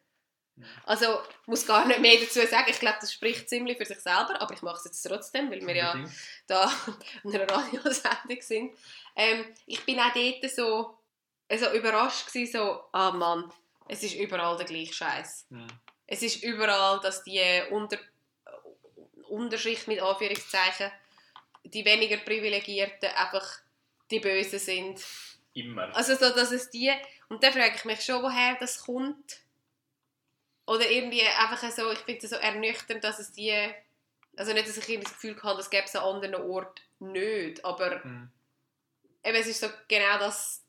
[0.87, 2.71] Also, muss gar nicht mehr dazu sagen.
[2.71, 5.65] Ich glaube, das spricht ziemlich für sich selber, aber ich mache es jetzt trotzdem, weil
[5.65, 5.95] wir ja
[6.47, 6.73] da
[7.25, 8.73] in einer Radiosendung sind.
[9.15, 10.99] Ähm, ich bin auch dort so,
[11.57, 13.53] so überrascht gewesen, so, ah Mann,
[13.89, 15.47] es ist überall der gleiche Scheiß.
[15.51, 15.67] Mhm.
[16.07, 17.99] Es ist überall, dass die Unter
[19.29, 20.91] Unterschicht mit Anführungszeichen,
[21.65, 23.45] die weniger Privilegierten einfach
[24.11, 25.05] die Bösen sind.
[25.57, 25.97] Immer.
[25.97, 26.93] Also so, dass es die,
[27.31, 29.41] und dann frage ich mich schon, woher das kommt.
[30.67, 33.55] Oder irgendwie einfach so, ich finde es so ernüchternd, dass es die,
[34.37, 37.65] also nicht, dass ich irgendwie das Gefühl habe, das gäbe es an anderen Orten nicht,
[37.65, 38.31] aber Mhm.
[39.25, 40.63] eben, es ist so genau das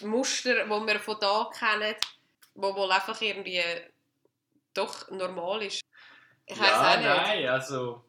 [0.00, 1.96] Muster, das wir von da kennen,
[2.54, 3.64] wo wohl einfach irgendwie
[4.74, 5.80] doch normal ist.
[6.46, 7.06] Ich weiß ja, auch nicht.
[7.06, 8.04] nein, also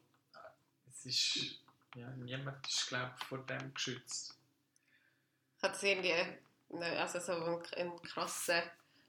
[0.88, 1.60] es ist,
[1.96, 4.35] ja, niemand ist, glaube ich, vor dem geschützt.
[5.58, 6.14] Ich habe das irgendwie
[6.70, 8.62] ne, also so einen, einen krassen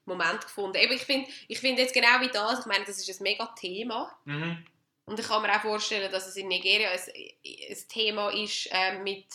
[0.06, 0.78] Moment gefunden.
[0.78, 3.46] Eben, ich finde ich find jetzt genau wie das, ich meine, das ist ein mega
[3.48, 4.18] Thema.
[4.26, 4.66] Mhm.
[5.06, 9.00] Und ich kann mir auch vorstellen, dass es in Nigeria ein, ein Thema ist äh,
[9.00, 9.26] mit,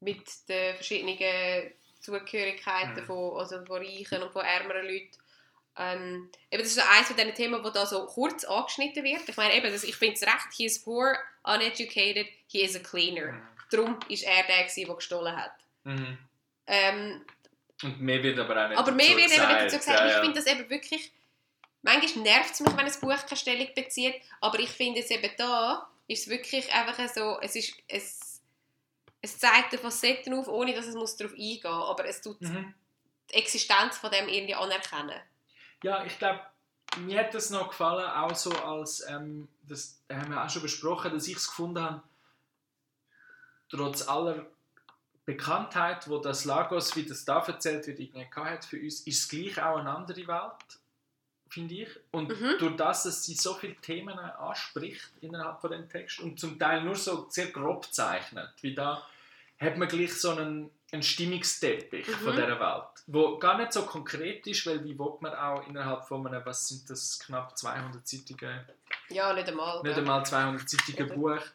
[0.00, 3.06] mit den verschiedenen Zugehörigkeiten Mhm.
[3.06, 5.16] von, also von reichen und von ärmeren Leuten.
[5.76, 9.28] Ähm, eben, das ist so eines von diesen Themen, wo da so kurz angeschnitten wird.
[9.28, 12.80] Ich meine, eben, das, ich finde es recht, he is poor, uneducated, he is a
[12.80, 13.32] cleaner.
[13.32, 13.48] Mhm.
[13.70, 15.52] Darum war er der, der gestohlen hat.
[15.84, 16.18] Mhm.
[16.68, 17.24] Ähm,
[17.82, 19.98] Und mehr wird aber auch nicht aber mehr wird eben nicht dazu gesagt.
[20.00, 20.20] Ja, Ich ja.
[20.20, 21.12] finde das eben wirklich.
[21.82, 25.30] Manchmal nervt es mich, wenn ein Buch keine Stellung bezieht, aber ich finde es eben
[25.38, 28.42] da, ist es wirklich einfach so, es ist, es,
[29.22, 32.40] es zeigt die Facetten auf, ohne dass es muss darauf eingehen muss, aber es tut
[32.40, 32.74] Mhm.
[33.30, 35.20] die Existenz von dem irgendwie anerkennen.
[35.84, 36.40] Ja, ich glaube,
[36.98, 41.12] mir hat das noch gefallen, auch so als, ähm, das haben wir auch schon besprochen,
[41.12, 42.02] dass ich es gefunden habe,
[43.70, 44.46] trotz aller
[45.28, 49.60] Bekanntheit, wo das Lagos, wie das da erzählt wird, irgendwie hat für uns, ist gleich
[49.62, 50.78] auch eine andere Welt,
[51.50, 51.88] finde ich.
[52.12, 52.56] Und Mhm.
[52.58, 56.82] durch das, dass sie so viele Themen anspricht innerhalb von dem Text und zum Teil
[56.82, 59.06] nur so sehr grob zeichnet, wie da,
[59.60, 62.12] hat man gleich so einen ein Stimmungsteppich Mhm.
[62.24, 66.06] von dieser Welt, wo gar nicht so konkret ist, weil wie will man auch innerhalb
[66.06, 68.64] von einem, was sind das, knapp 200-seitigen,
[69.10, 69.82] Ja, nicht einmal.
[69.82, 69.98] nicht ja.
[69.98, 71.14] einmal 200-seitigen Oder?
[71.36, 71.46] Buch.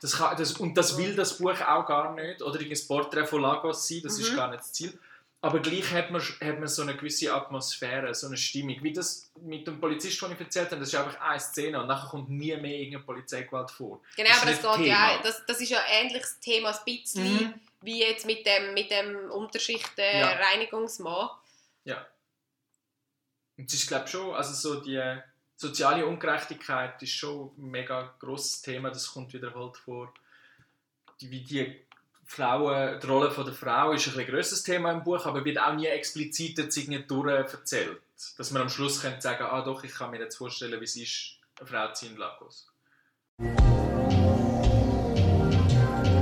[0.00, 2.40] Das kann, das, und das will das Buch auch gar nicht.
[2.42, 4.36] Oder ein Porträt von Lagos sein, das ist Mhm.
[4.36, 4.98] gar nicht das Ziel.
[5.40, 8.76] Aber gleich hat man, hat man so eine gewisse Atmosphäre, so eine Stimmung.
[8.82, 11.86] Wie das mit dem Polizist, den ich erzählt habe, das ist einfach eine Szene und
[11.86, 14.00] nachher kommt nie mehr irgendeine Polizeigewalt vor.
[14.16, 15.22] Genau, Das aber ist das geht ja Thema.
[15.22, 17.54] das, das ist ja ein ähnliches Thema, ein bisschen, Mhm.
[17.82, 19.28] wie jetzt mit dem, mit dem Ja.
[19.30, 21.28] Unterschichten-Reinigungsmann.
[23.56, 25.00] Und es ist, glaube ich, schon, also so die
[25.58, 30.14] soziale Ungerechtigkeit ist schon ein mega grosses Thema, das kommt wiederholt vor.
[31.20, 31.84] Die, wie die
[32.24, 35.74] Frauen, die Rolle der Frau ist ein bisschen grösseres Thema im Buch, aber wird auch
[35.74, 38.00] nie explizit jetzt irgendwie durcherzählt.
[38.36, 40.96] Dass man am Schluss könnte sagen, ah doch, ich kann mir jetzt vorstellen, wie es
[40.96, 42.70] ist, eine Frau zu sein in Lagos.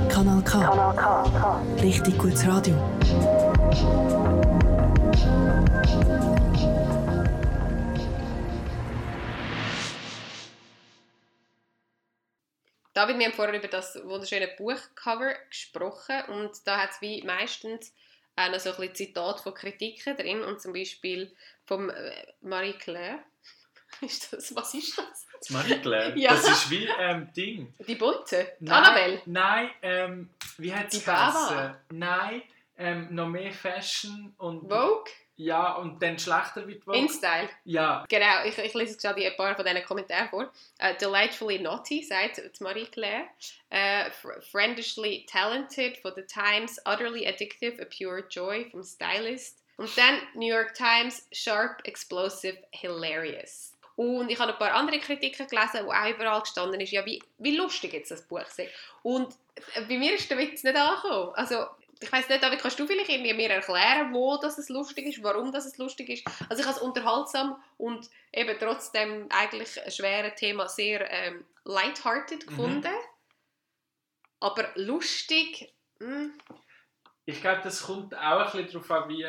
[0.09, 1.61] Kanal K.
[1.81, 2.75] Richtig gutes Radio.
[12.97, 17.93] David, wir haben vorher über das wunderschöne Buchcover gesprochen und da hat es wie meistens
[18.35, 21.31] auch noch so ein bisschen Zitat von Kritiken drin und zum Beispiel
[21.65, 21.93] von
[22.41, 23.19] Marie Claire.
[24.01, 25.27] Ist das, was ist das?
[25.39, 26.31] Das Marie Claire, Ja.
[26.31, 27.71] das ist wie ähm, Ding.
[27.87, 28.51] Die bunte?
[28.59, 29.21] Die Nein, Annabelle?
[29.27, 31.79] Nein, ähm, wie hat Die es Bava?
[31.91, 32.41] Nein,
[32.79, 35.05] ähm, noch mehr Fashion und Vogue?
[35.37, 36.97] Ja und dann schlechter wird Vogue.
[36.99, 37.49] InStyle?
[37.63, 40.51] Ja, Genau, ich, ich lese gerade ein paar von diesen Kommentaren vor.
[40.79, 43.25] Äh, delightfully naughty, sagt die Marie Claire.
[43.69, 49.57] Äh, fr- friendishly talented for the Times, utterly addictive, a pure joy vom Stylist.
[49.77, 53.73] Und dann New York Times, sharp, explosive, hilarious.
[53.95, 57.21] Und ich habe ein paar andere Kritiken gelesen, wo auch überall gestanden ist, ja, wie,
[57.39, 58.69] wie lustig jetzt das Buch sei.
[59.01, 59.35] Und
[59.87, 61.33] bei mir ist der Witz nicht angekommen.
[61.33, 61.65] Also,
[61.99, 65.23] ich weiß nicht, aber kannst du vielleicht irgendwie mir erklären, wo das es lustig ist,
[65.23, 66.25] warum das es lustig ist?
[66.49, 72.45] Also ich habe es unterhaltsam und eben trotzdem eigentlich ein schweres Thema sehr ähm, lighthearted
[72.45, 72.47] Mhm.
[72.49, 72.93] gefunden.
[74.39, 76.33] Aber lustig, hm,
[77.25, 79.27] ich glaube, das kommt auch ein bisschen darauf an, wie,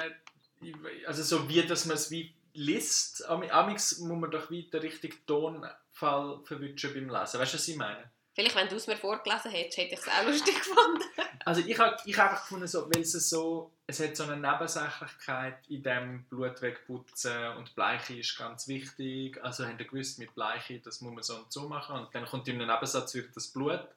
[1.07, 3.26] also so wie, dass man es wie liest.
[3.28, 7.40] Am- Amix muss man doch wie den richtigen Tonfall verwünschen beim Lesen.
[7.40, 8.11] Weißt du, was ich meine?
[8.38, 11.03] Vielleicht wenn du es mir vorgelesen hättest, hätte ich es auch lustig gefunden.
[11.44, 15.59] Also ich habe ich einfach gefunden, so, weil es so, es hat so eine Nebensächlichkeit
[15.68, 19.42] in dem Blut wegputzen und Bleiche ist ganz wichtig.
[19.42, 22.27] Also haben ihr gewusst, mit Bleiche, das muss man so und so machen und dann
[22.27, 23.88] kommt in einem Nebensatz wieder das Blut.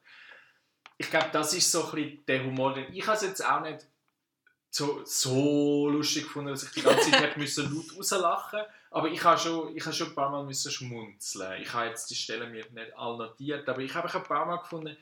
[0.98, 2.76] Ich glaube, das ist so ein bisschen der Humor.
[2.76, 3.86] Ich habe es jetzt auch nicht
[4.70, 8.60] so, so lustig gefunden, dass ich die ganze Zeit laut rauslachen
[8.92, 11.62] aber ich habe schon, ich habe schon ein paar Mal müssen schmunzeln.
[11.62, 14.58] Ich habe jetzt die Stellen mir nicht alle notiert, aber ich habe ein paar Mal
[14.58, 14.96] gefunden,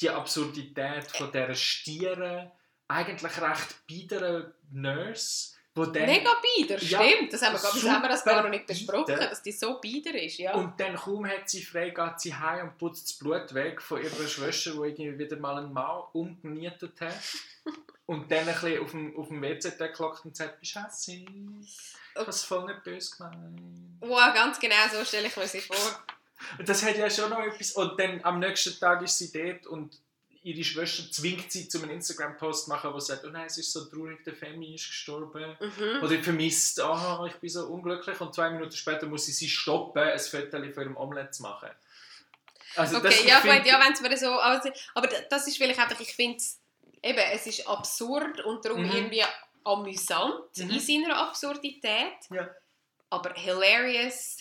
[0.00, 2.50] die Absurdität von dieser stieren,
[2.88, 7.32] eigentlich recht biederen Nurse, dann, Mega bieder, Ja, stimmt.
[7.32, 9.28] Das haben wir, das haben wir das gar noch nicht besprochen, bieder.
[9.28, 10.38] dass die so bieder ist.
[10.38, 10.54] Ja.
[10.54, 14.02] und dann kaum hat sie frei, geht sie heim und putzt das Blut weg von
[14.02, 17.14] ihrer Schwester, die irgendwie wieder mal einen Mann umgenietet hat.
[18.06, 20.80] Und dann ein bisschen auf dem, auf dem WC-Deck hockt und sagt, bist du?
[20.80, 23.60] Ich habe es voll nicht böse gemeint.
[24.00, 25.76] wow, ganz genau so stelle ich mir sie vor.
[26.58, 27.72] Und das hat ja schon noch etwas.
[27.72, 30.00] Und dann am nächsten Tag ist sie dort und
[30.42, 33.58] ihre Schwester zwingt sie zu einem Instagram-Post zu machen, wo sie sagt, oh nein, es
[33.58, 35.56] ist so traurig, der Femi ist gestorben.
[35.60, 36.02] Mhm.
[36.02, 38.20] Oder vermisst, oh, ich bin so unglücklich.
[38.20, 41.68] Und zwei Minuten später muss sie sie stoppen, ein Foto von ihrem Omelette zu machen.
[42.76, 44.40] Also Okay, das, ja, gut, ja, wenn es mir so...
[44.40, 44.62] Aber,
[44.94, 46.58] aber das ist vielleicht einfach, ich finde es...
[47.02, 48.90] Eben, es ist absurd und darum Mhm.
[48.92, 49.24] irgendwie
[49.64, 50.70] amüsant Mhm.
[50.70, 52.14] in seiner Absurdität.
[52.30, 52.48] Ja.
[53.10, 54.36] Aber hilarious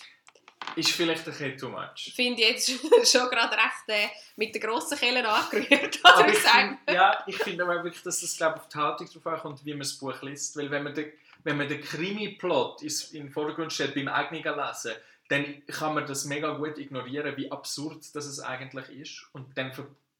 [0.75, 2.11] ist vielleicht ein bisschen too much.
[2.15, 2.67] finde ich jetzt
[3.11, 7.63] schon gerade recht äh, mit der grossen Kelle angerührt, Aber ich find, ja, ich finde
[7.63, 10.55] aber wirklich, dass das glaub, auf die Haltung drauf ankommt, wie man das Buch liest.
[10.57, 11.11] Weil wenn man den,
[11.43, 14.93] wenn man den Krimi-Plot in den Vordergrund stellt beim eigenen Lesen,
[15.29, 19.25] dann kann man das mega gut ignorieren, wie absurd das es eigentlich ist.
[19.33, 19.71] Und dann,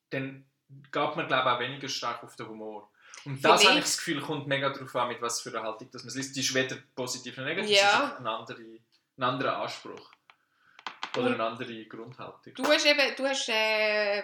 [0.09, 2.89] dann geht man, glaube ich, auch weniger stark auf den Humor.
[3.25, 5.63] Und das Vielleicht- habe ich das Gefühl, kommt mega darauf an, mit was für einer
[5.63, 6.35] Haltung das man es liest.
[6.35, 8.03] Die ist weder positiv noch negativ, Ja.
[8.07, 8.59] es ist ein, andere,
[9.17, 10.11] ein anderer Anspruch.
[11.17, 12.53] Oder eine andere Grundhaltung.
[12.55, 14.23] Du hast eben, du hast äh,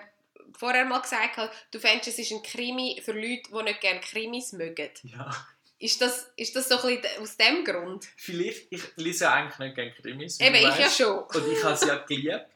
[0.58, 1.40] vorher mal gesagt,
[1.72, 4.90] du fändest, es ist ein Krimi für Leute, die nicht gerne Krimis mögen.
[5.04, 5.32] Ja.
[5.80, 8.08] Ist das, ist das so ein bisschen aus dem Grund?
[8.16, 10.40] Vielleicht, ich lese ja eigentlich nicht gerne Krimis.
[10.40, 10.98] Eben, ich ja weißt.
[10.98, 11.24] schon.
[11.24, 12.48] Und ich habe sie ja geliebt.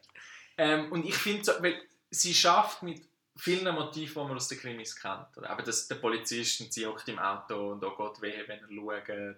[0.56, 3.02] Ähm, und ich finde so, weil sie schafft mit
[3.36, 5.36] vielen Motiven, die man aus den Krimis kennt.
[5.36, 8.60] Oder eben, dass der Polizist und sie hockt im Auto und da geht weh, wenn
[8.60, 9.36] er schaut.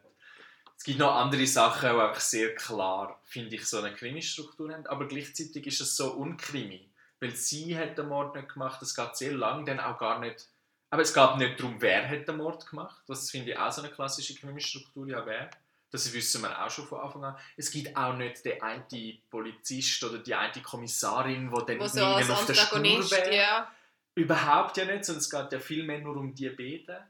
[0.80, 4.86] Es gibt noch andere Sachen, die einfach sehr klar, finde ich, so eine Krimi-Struktur haben.
[4.86, 6.88] Aber gleichzeitig ist es so unkrimi.
[7.20, 10.48] Weil sie hat den Mord nicht gemacht, es geht sehr lang, dann auch gar nicht
[10.88, 13.02] Aber es geht nicht darum, wer hat den Mord gemacht.
[13.06, 15.50] Das finde ich auch so eine klassische Krimistruktur, ja wer.
[15.90, 17.36] Das wissen wir auch schon von Anfang an.
[17.58, 22.30] Es gibt auch nicht den einen Polizist oder die eine Kommissarin, die dann so irgendwann
[22.30, 23.36] auf der Spur wäre.
[23.36, 23.70] ja.
[24.14, 27.04] Überhaupt ja nicht, sondern es geht ja viel mehr nur um die beiden.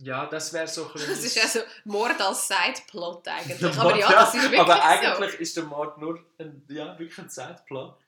[0.00, 1.10] Ja, das wäre so ein bisschen...
[1.10, 3.58] Das ist also Mord als Sideplot eigentlich.
[3.60, 4.80] Der aber Mord, ja, das ist wirklich Aber so.
[4.82, 7.98] eigentlich ist der Mord nur ein, ja, wirklich ein Sideplot.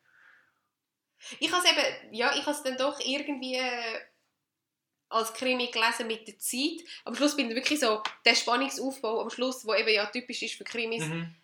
[1.38, 4.00] Ich habe es eben, ja, ich habe es dann doch irgendwie äh,
[5.08, 6.78] als Krimi gelesen mit der Zeit.
[7.04, 10.54] Am Schluss bin ich wirklich so, der Spannungsaufbau am Schluss, der eben ja typisch ist
[10.54, 11.34] für Krimis, Mhm.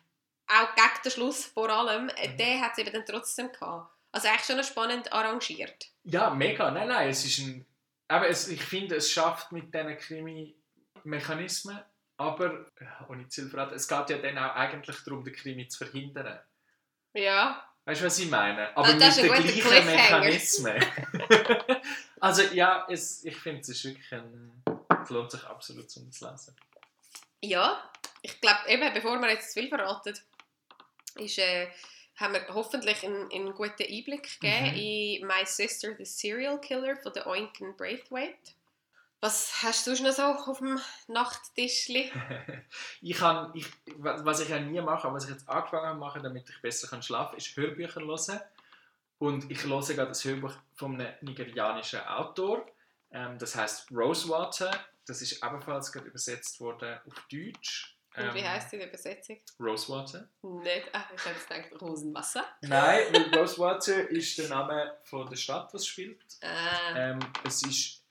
[0.47, 2.37] auch gegen den Schluss vor allem, äh, Mhm.
[2.39, 3.93] den hat es eben dann trotzdem gehabt.
[4.13, 5.89] Also eigentlich schon spannend arrangiert.
[6.05, 6.71] Ja, mega.
[6.71, 7.67] Nein, nein, es ist ein...
[8.09, 11.79] Aber es, ich finde, es schafft mit diesen Krimi-Mechanismen,
[12.19, 16.40] aber, ja, ohne verraten, es geht ja dann auch eigentlich darum, den Krimi zu verhindern.
[17.14, 17.69] Ja.
[17.85, 18.77] Weißt du, was ich meine?
[18.77, 19.87] Aber Das- das mit den gleichen.
[19.87, 20.85] Mechanismen.
[22.21, 24.62] also ja, es, ich finde, es ist wirklich ein...
[25.03, 26.57] Es lohnt sich absolut zum zu lesen.
[27.42, 27.90] Ja,
[28.23, 30.19] ich glaube eben, bevor wir jetzt zu viel verraten,
[31.16, 31.69] ist, äh,
[32.16, 34.76] haben wir hoffentlich einen, einen guten Einblick gegeben Mhm.
[34.76, 38.52] in My Sister, the Serial Killer von der Oinken Braithwaite.
[39.20, 42.12] Was hast du noch so auf dem Nachttischli?
[43.00, 45.98] ich kann, ich, wa- was ich ja nie mache, aber was ich jetzt angefangen habe
[45.98, 48.40] machen, damit ich besser kann schlafen kann, ist Hörbücher hören.
[49.18, 52.66] Und ich höre gerade das Hörbuch von einem nigerianischen Autor.
[53.11, 54.70] Ähm, das heißt Rosewater.
[55.07, 57.96] Das ist ebenfalls gerade übersetzt worden auf Deutsch.
[58.16, 59.38] Und wie Ähm, heißt die Übersetzung?
[59.61, 60.29] Rosewater.
[60.42, 62.44] Nicht, ah, ich hätte gedacht, Rosenwasser.
[62.62, 66.20] Nein, weil Rosewater ist der Name von der Stadt, was spielt.
[66.42, 68.02] Ah, Ähm, es, ist,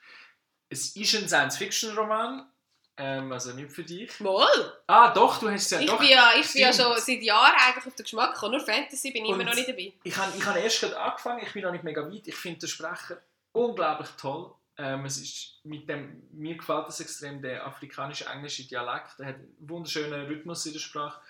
[0.69, 2.49] es ist ein Science-Fiction-Roman.
[2.97, 4.17] Ähm, also nicht für dich.
[4.21, 4.73] Moll!
[4.87, 5.99] Ah, doch, du hast es ja Ich doch.
[5.99, 8.53] bin ja, ich bin ja schon seit Jahren eigentlich auf den Geschmack gekommen.
[8.57, 9.91] Nur Fantasy bin ich immer noch nicht dabei.
[10.03, 12.25] Ich habe ich hab erst gerade angefangen, ich bin noch nicht mega weit.
[12.27, 14.53] Ich finde den Sprecher unglaublich toll.
[14.77, 19.19] Ähm, es ist mit dem, mir gefällt das extrem, der afrikanisch-englische Dialekt.
[19.19, 21.21] Der hat einen wunderschönen Rhythmus in der Sprache.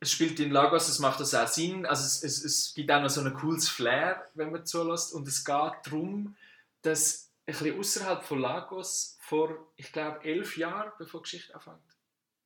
[0.00, 1.84] Es spielt in Lagos, es macht das auch Sinn.
[1.84, 5.12] Also es, es, es gibt auch noch so ein cooles Flair, wenn man zulässt.
[5.12, 6.36] Und es geht darum,
[6.82, 11.78] dass ein bisschen außerhalb von Lagos vor, ich glaube, elf Jahren, bevor die Geschichte anfängt,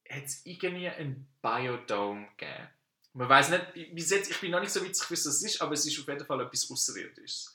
[0.08, 2.68] hat es irgendwie einen Biodome gegeben.
[3.14, 5.72] Man weiß nicht, bis jetzt, ich bin noch nicht so weiß, was es ist, aber
[5.72, 7.54] es ist auf jeden Fall etwas Außerirdisches.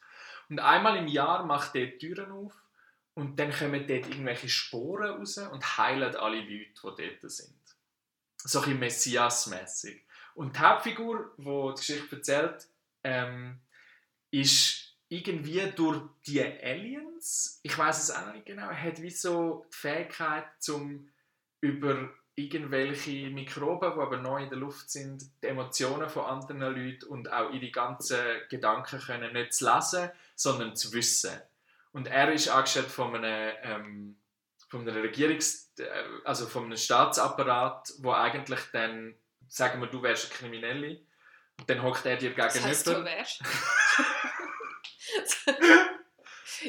[0.50, 2.54] Und einmal im Jahr macht der Türen auf
[3.18, 7.58] und dann kommen dort irgendwelche Sporen raus und heilen alle Leute, die dort sind.
[8.38, 10.06] So ein Messias-mässig.
[10.36, 12.68] Und die Hauptfigur, die die Geschichte erzählt,
[13.04, 13.60] ähm,
[14.30, 19.66] ist irgendwie durch die Aliens, ich weiß es auch noch nicht genau, hat wie so
[19.74, 21.10] die Fähigkeit, zum
[21.60, 27.08] über irgendwelche Mikroben, die aber neu in der Luft sind, die Emotionen von anderen Leuten
[27.08, 31.42] und auch ihre ganzen Gedanken können nicht zu lesen, sondern zu wissen.
[31.92, 34.20] Und er ist angestellt von einem, ähm,
[34.70, 35.90] von einer Regierungs-, äh,
[36.26, 39.16] also von einem Staatsapparat, wo eigentlich dann,
[39.48, 41.02] sagen wir, du wärst eine Kriminelle,
[41.60, 42.70] und dann hockt er dir Das gegenüber.
[42.70, 43.42] heißt, du wärst.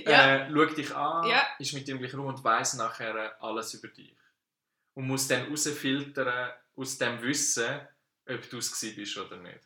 [0.07, 1.46] ja, äh, schaut dich an, Ja.
[1.59, 4.16] ist mit gleichen Raum und weiß nachher äh, alles über dich.
[4.94, 7.81] Und muss dann herausfiltern aus dem Wissen,
[8.28, 9.61] ob du es bist oder nicht.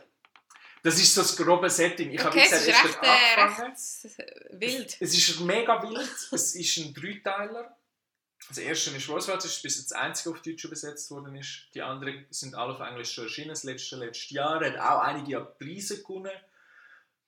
[0.83, 2.11] Das ist so das grobe Setting.
[2.11, 3.07] Ich habe okay, es gesagt, ist erst recht, äh,
[3.41, 3.73] angefangen.
[3.73, 4.97] recht äh, wild.
[5.01, 6.11] Es ist mega wild.
[6.33, 7.77] es ist ein Dreiteiler.
[8.49, 11.69] Das erste ist Roosevelt, das ist bis jetzt das einzige auf Deutsch übersetzt worden ist.
[11.75, 13.51] Die anderen sind alle auf Englisch schon erschienen.
[13.51, 16.33] Das letzte, letztes Jahr hat auch einige Preise gewonnen.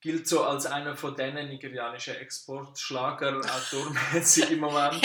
[0.01, 5.01] Gilt so als einer von diesen nigerianischen Exportschlager-Autormäßig im Moment.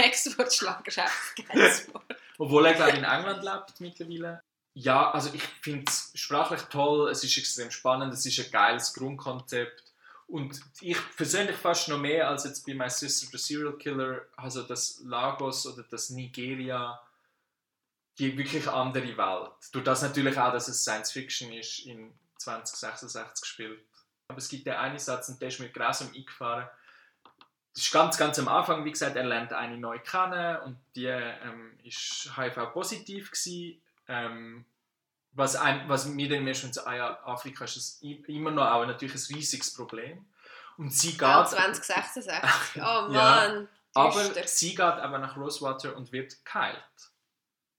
[1.93, 2.03] Wort.
[2.37, 4.41] Obwohl er, glaube ich, in England lebt mittlerweile.
[4.81, 8.93] Ja, also ich finde es sprachlich toll, es ist extrem spannend, es ist ein geiles
[8.93, 9.83] Grundkonzept.
[10.25, 14.63] Und ich persönlich fast noch mehr als jetzt bei My Sister the Serial Killer, also
[14.63, 16.97] das Lagos oder das Nigeria,
[18.19, 19.51] die wirklich andere Welt.
[19.73, 23.81] Durch das natürlich auch, dass es Science Fiction ist, in 2066 gespielt.
[24.29, 26.69] Aber es gibt ja einen Satz, und der ist mir grausam eingefahren.
[27.73, 31.07] Das ist ganz, ganz am Anfang, wie gesagt, er lernt eine neu kennen und die
[31.07, 33.29] ähm, ist HIV-positiv.
[34.07, 34.65] Ähm,
[35.31, 38.85] was, ein, was mir dann mehr schon ah ja, Afrika ist das immer noch auch
[38.85, 40.25] natürlich ein riesiges Problem.
[40.77, 42.31] Und sie geht, Ja, 2066.
[42.77, 43.67] Oh Ja, Mann.
[43.93, 44.47] aber düster.
[44.47, 47.11] sie geht aber nach Rosewater und wird geheilt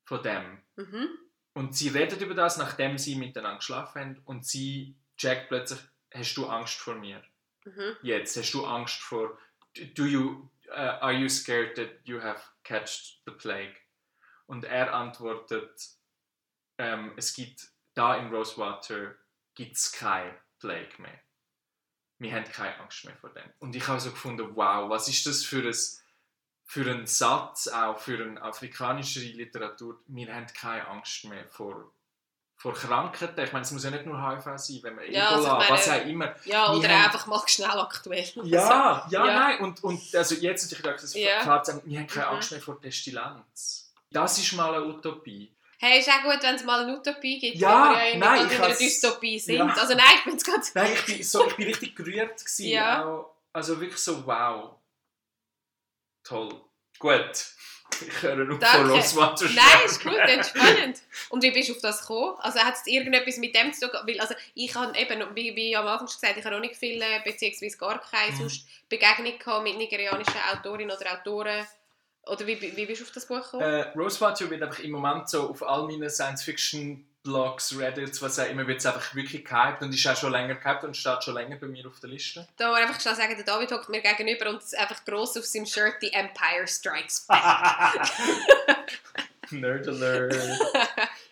[0.04, 0.60] von dem.
[0.76, 1.08] Mhm.
[1.54, 5.80] Und sie redet über das, nachdem sie miteinander geschlafen haben und sie checkt plötzlich,
[6.14, 7.22] hast du Angst vor mir?
[7.64, 7.96] Mhm.
[8.02, 9.36] Jetzt, hast du Angst vor,
[9.94, 13.74] do you, uh, are you scared that you have catched the plague?
[14.46, 15.70] Und er antwortet,
[16.80, 19.14] ähm, es gibt da in Rosewater
[19.54, 21.18] gibt's keine Plague mehr.
[22.18, 23.50] Wir haben keine Angst mehr vor dem.
[23.60, 25.74] Und ich habe so gefunden, wow, was ist das für ein
[26.64, 31.92] für einen Satz, auch für eine afrikanische Literatur, wir haben keine Angst mehr vor,
[32.56, 33.40] vor Krankheiten.
[33.40, 35.58] Ich meine, es muss ja nicht nur HIV sein, wenn man Ja, also ich Ebola,
[35.58, 36.34] meine- was auch immer.
[36.44, 38.24] Ja, Wir oder haben- einfach mal schnell aktuell.
[38.44, 39.38] Ja, ja, Ja.
[39.40, 39.58] nein.
[39.60, 41.42] Und, und also jetzt natürlich gedacht, das Ja.
[41.42, 42.32] klar wir haben keine Mhm.
[42.34, 43.92] Angst mehr vor Pestilenz.
[44.12, 45.52] Das ist mal eine Utopie.
[45.82, 48.52] Hey, ist auch gut, wenn es mal eine Utopie gibt, Ja, wir ja nein, in
[48.62, 49.54] einer Dystopie sind.
[49.56, 49.66] Ja.
[49.66, 50.62] Also nein, ich bin jetzt gerade...
[50.74, 52.38] Nein, ich bin, so, ich bin richtig gerührt.
[52.38, 53.02] Gewesen, Ja.
[53.02, 54.72] auch, also wirklich so, wow.
[56.22, 56.60] Toll.
[56.98, 57.46] Gut.
[58.06, 58.78] Ich höre auf Danke.
[58.78, 61.00] von Rosewater Nein, ist gut, entspannend.
[61.30, 62.36] Und wie bist du auf das gekommen?
[62.40, 64.00] Also hat es irgendetwas mit dem zu tun?
[64.04, 66.76] Weil, also ich habe eben, wie, wie am Anfang schon gesagt, ich habe noch nicht
[66.76, 68.36] viele, beziehungsweise gar keine Mhm.
[68.36, 71.66] sonst Begegnung gehabt mit nigerianischen Autorinnen oder Autoren.
[72.26, 73.62] Oder wie, wie bist du auf das Buch gekommen?
[73.62, 78.66] Äh, Rosewater wird einfach im Moment so auf all meinen Science-Fiction-Blogs, Reddits, was auch immer,
[78.66, 81.56] wird es einfach wirklich gehypt und ist auch schon länger gehypt und steht schon länger
[81.56, 82.46] bei mir auf der Liste.
[82.56, 85.36] Da muss ich einfach schnell sagen, der David hockt mir gegenüber und ist einfach gross
[85.36, 87.40] auf seinem Shirt «The Empire Strikes Back».
[89.50, 90.34] Nerd Alert.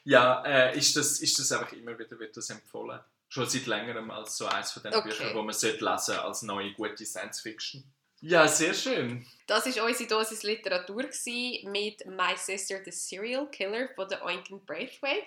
[0.04, 2.98] ja, äh, ist, das, ist das einfach immer wieder wird das empfohlen.
[3.28, 5.08] Schon seit längerem als so eines von den Okay.
[5.10, 7.84] Büchern, wo man sollte lesen als neue gute Science-Fiction.
[8.20, 9.24] Ja, sehr schön.
[9.46, 15.26] Das war unsere Dosis Literatur mit «My Sister, the Serial Killer» von der Oinken Braithwaite.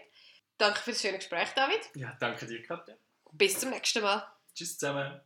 [0.58, 1.80] Danke für das schöne Gespräch, David.
[1.96, 2.96] Ja, danke dir, Katja.
[3.32, 4.28] Bis zum nächsten Mal.
[4.54, 5.22] Tschüss zusammen.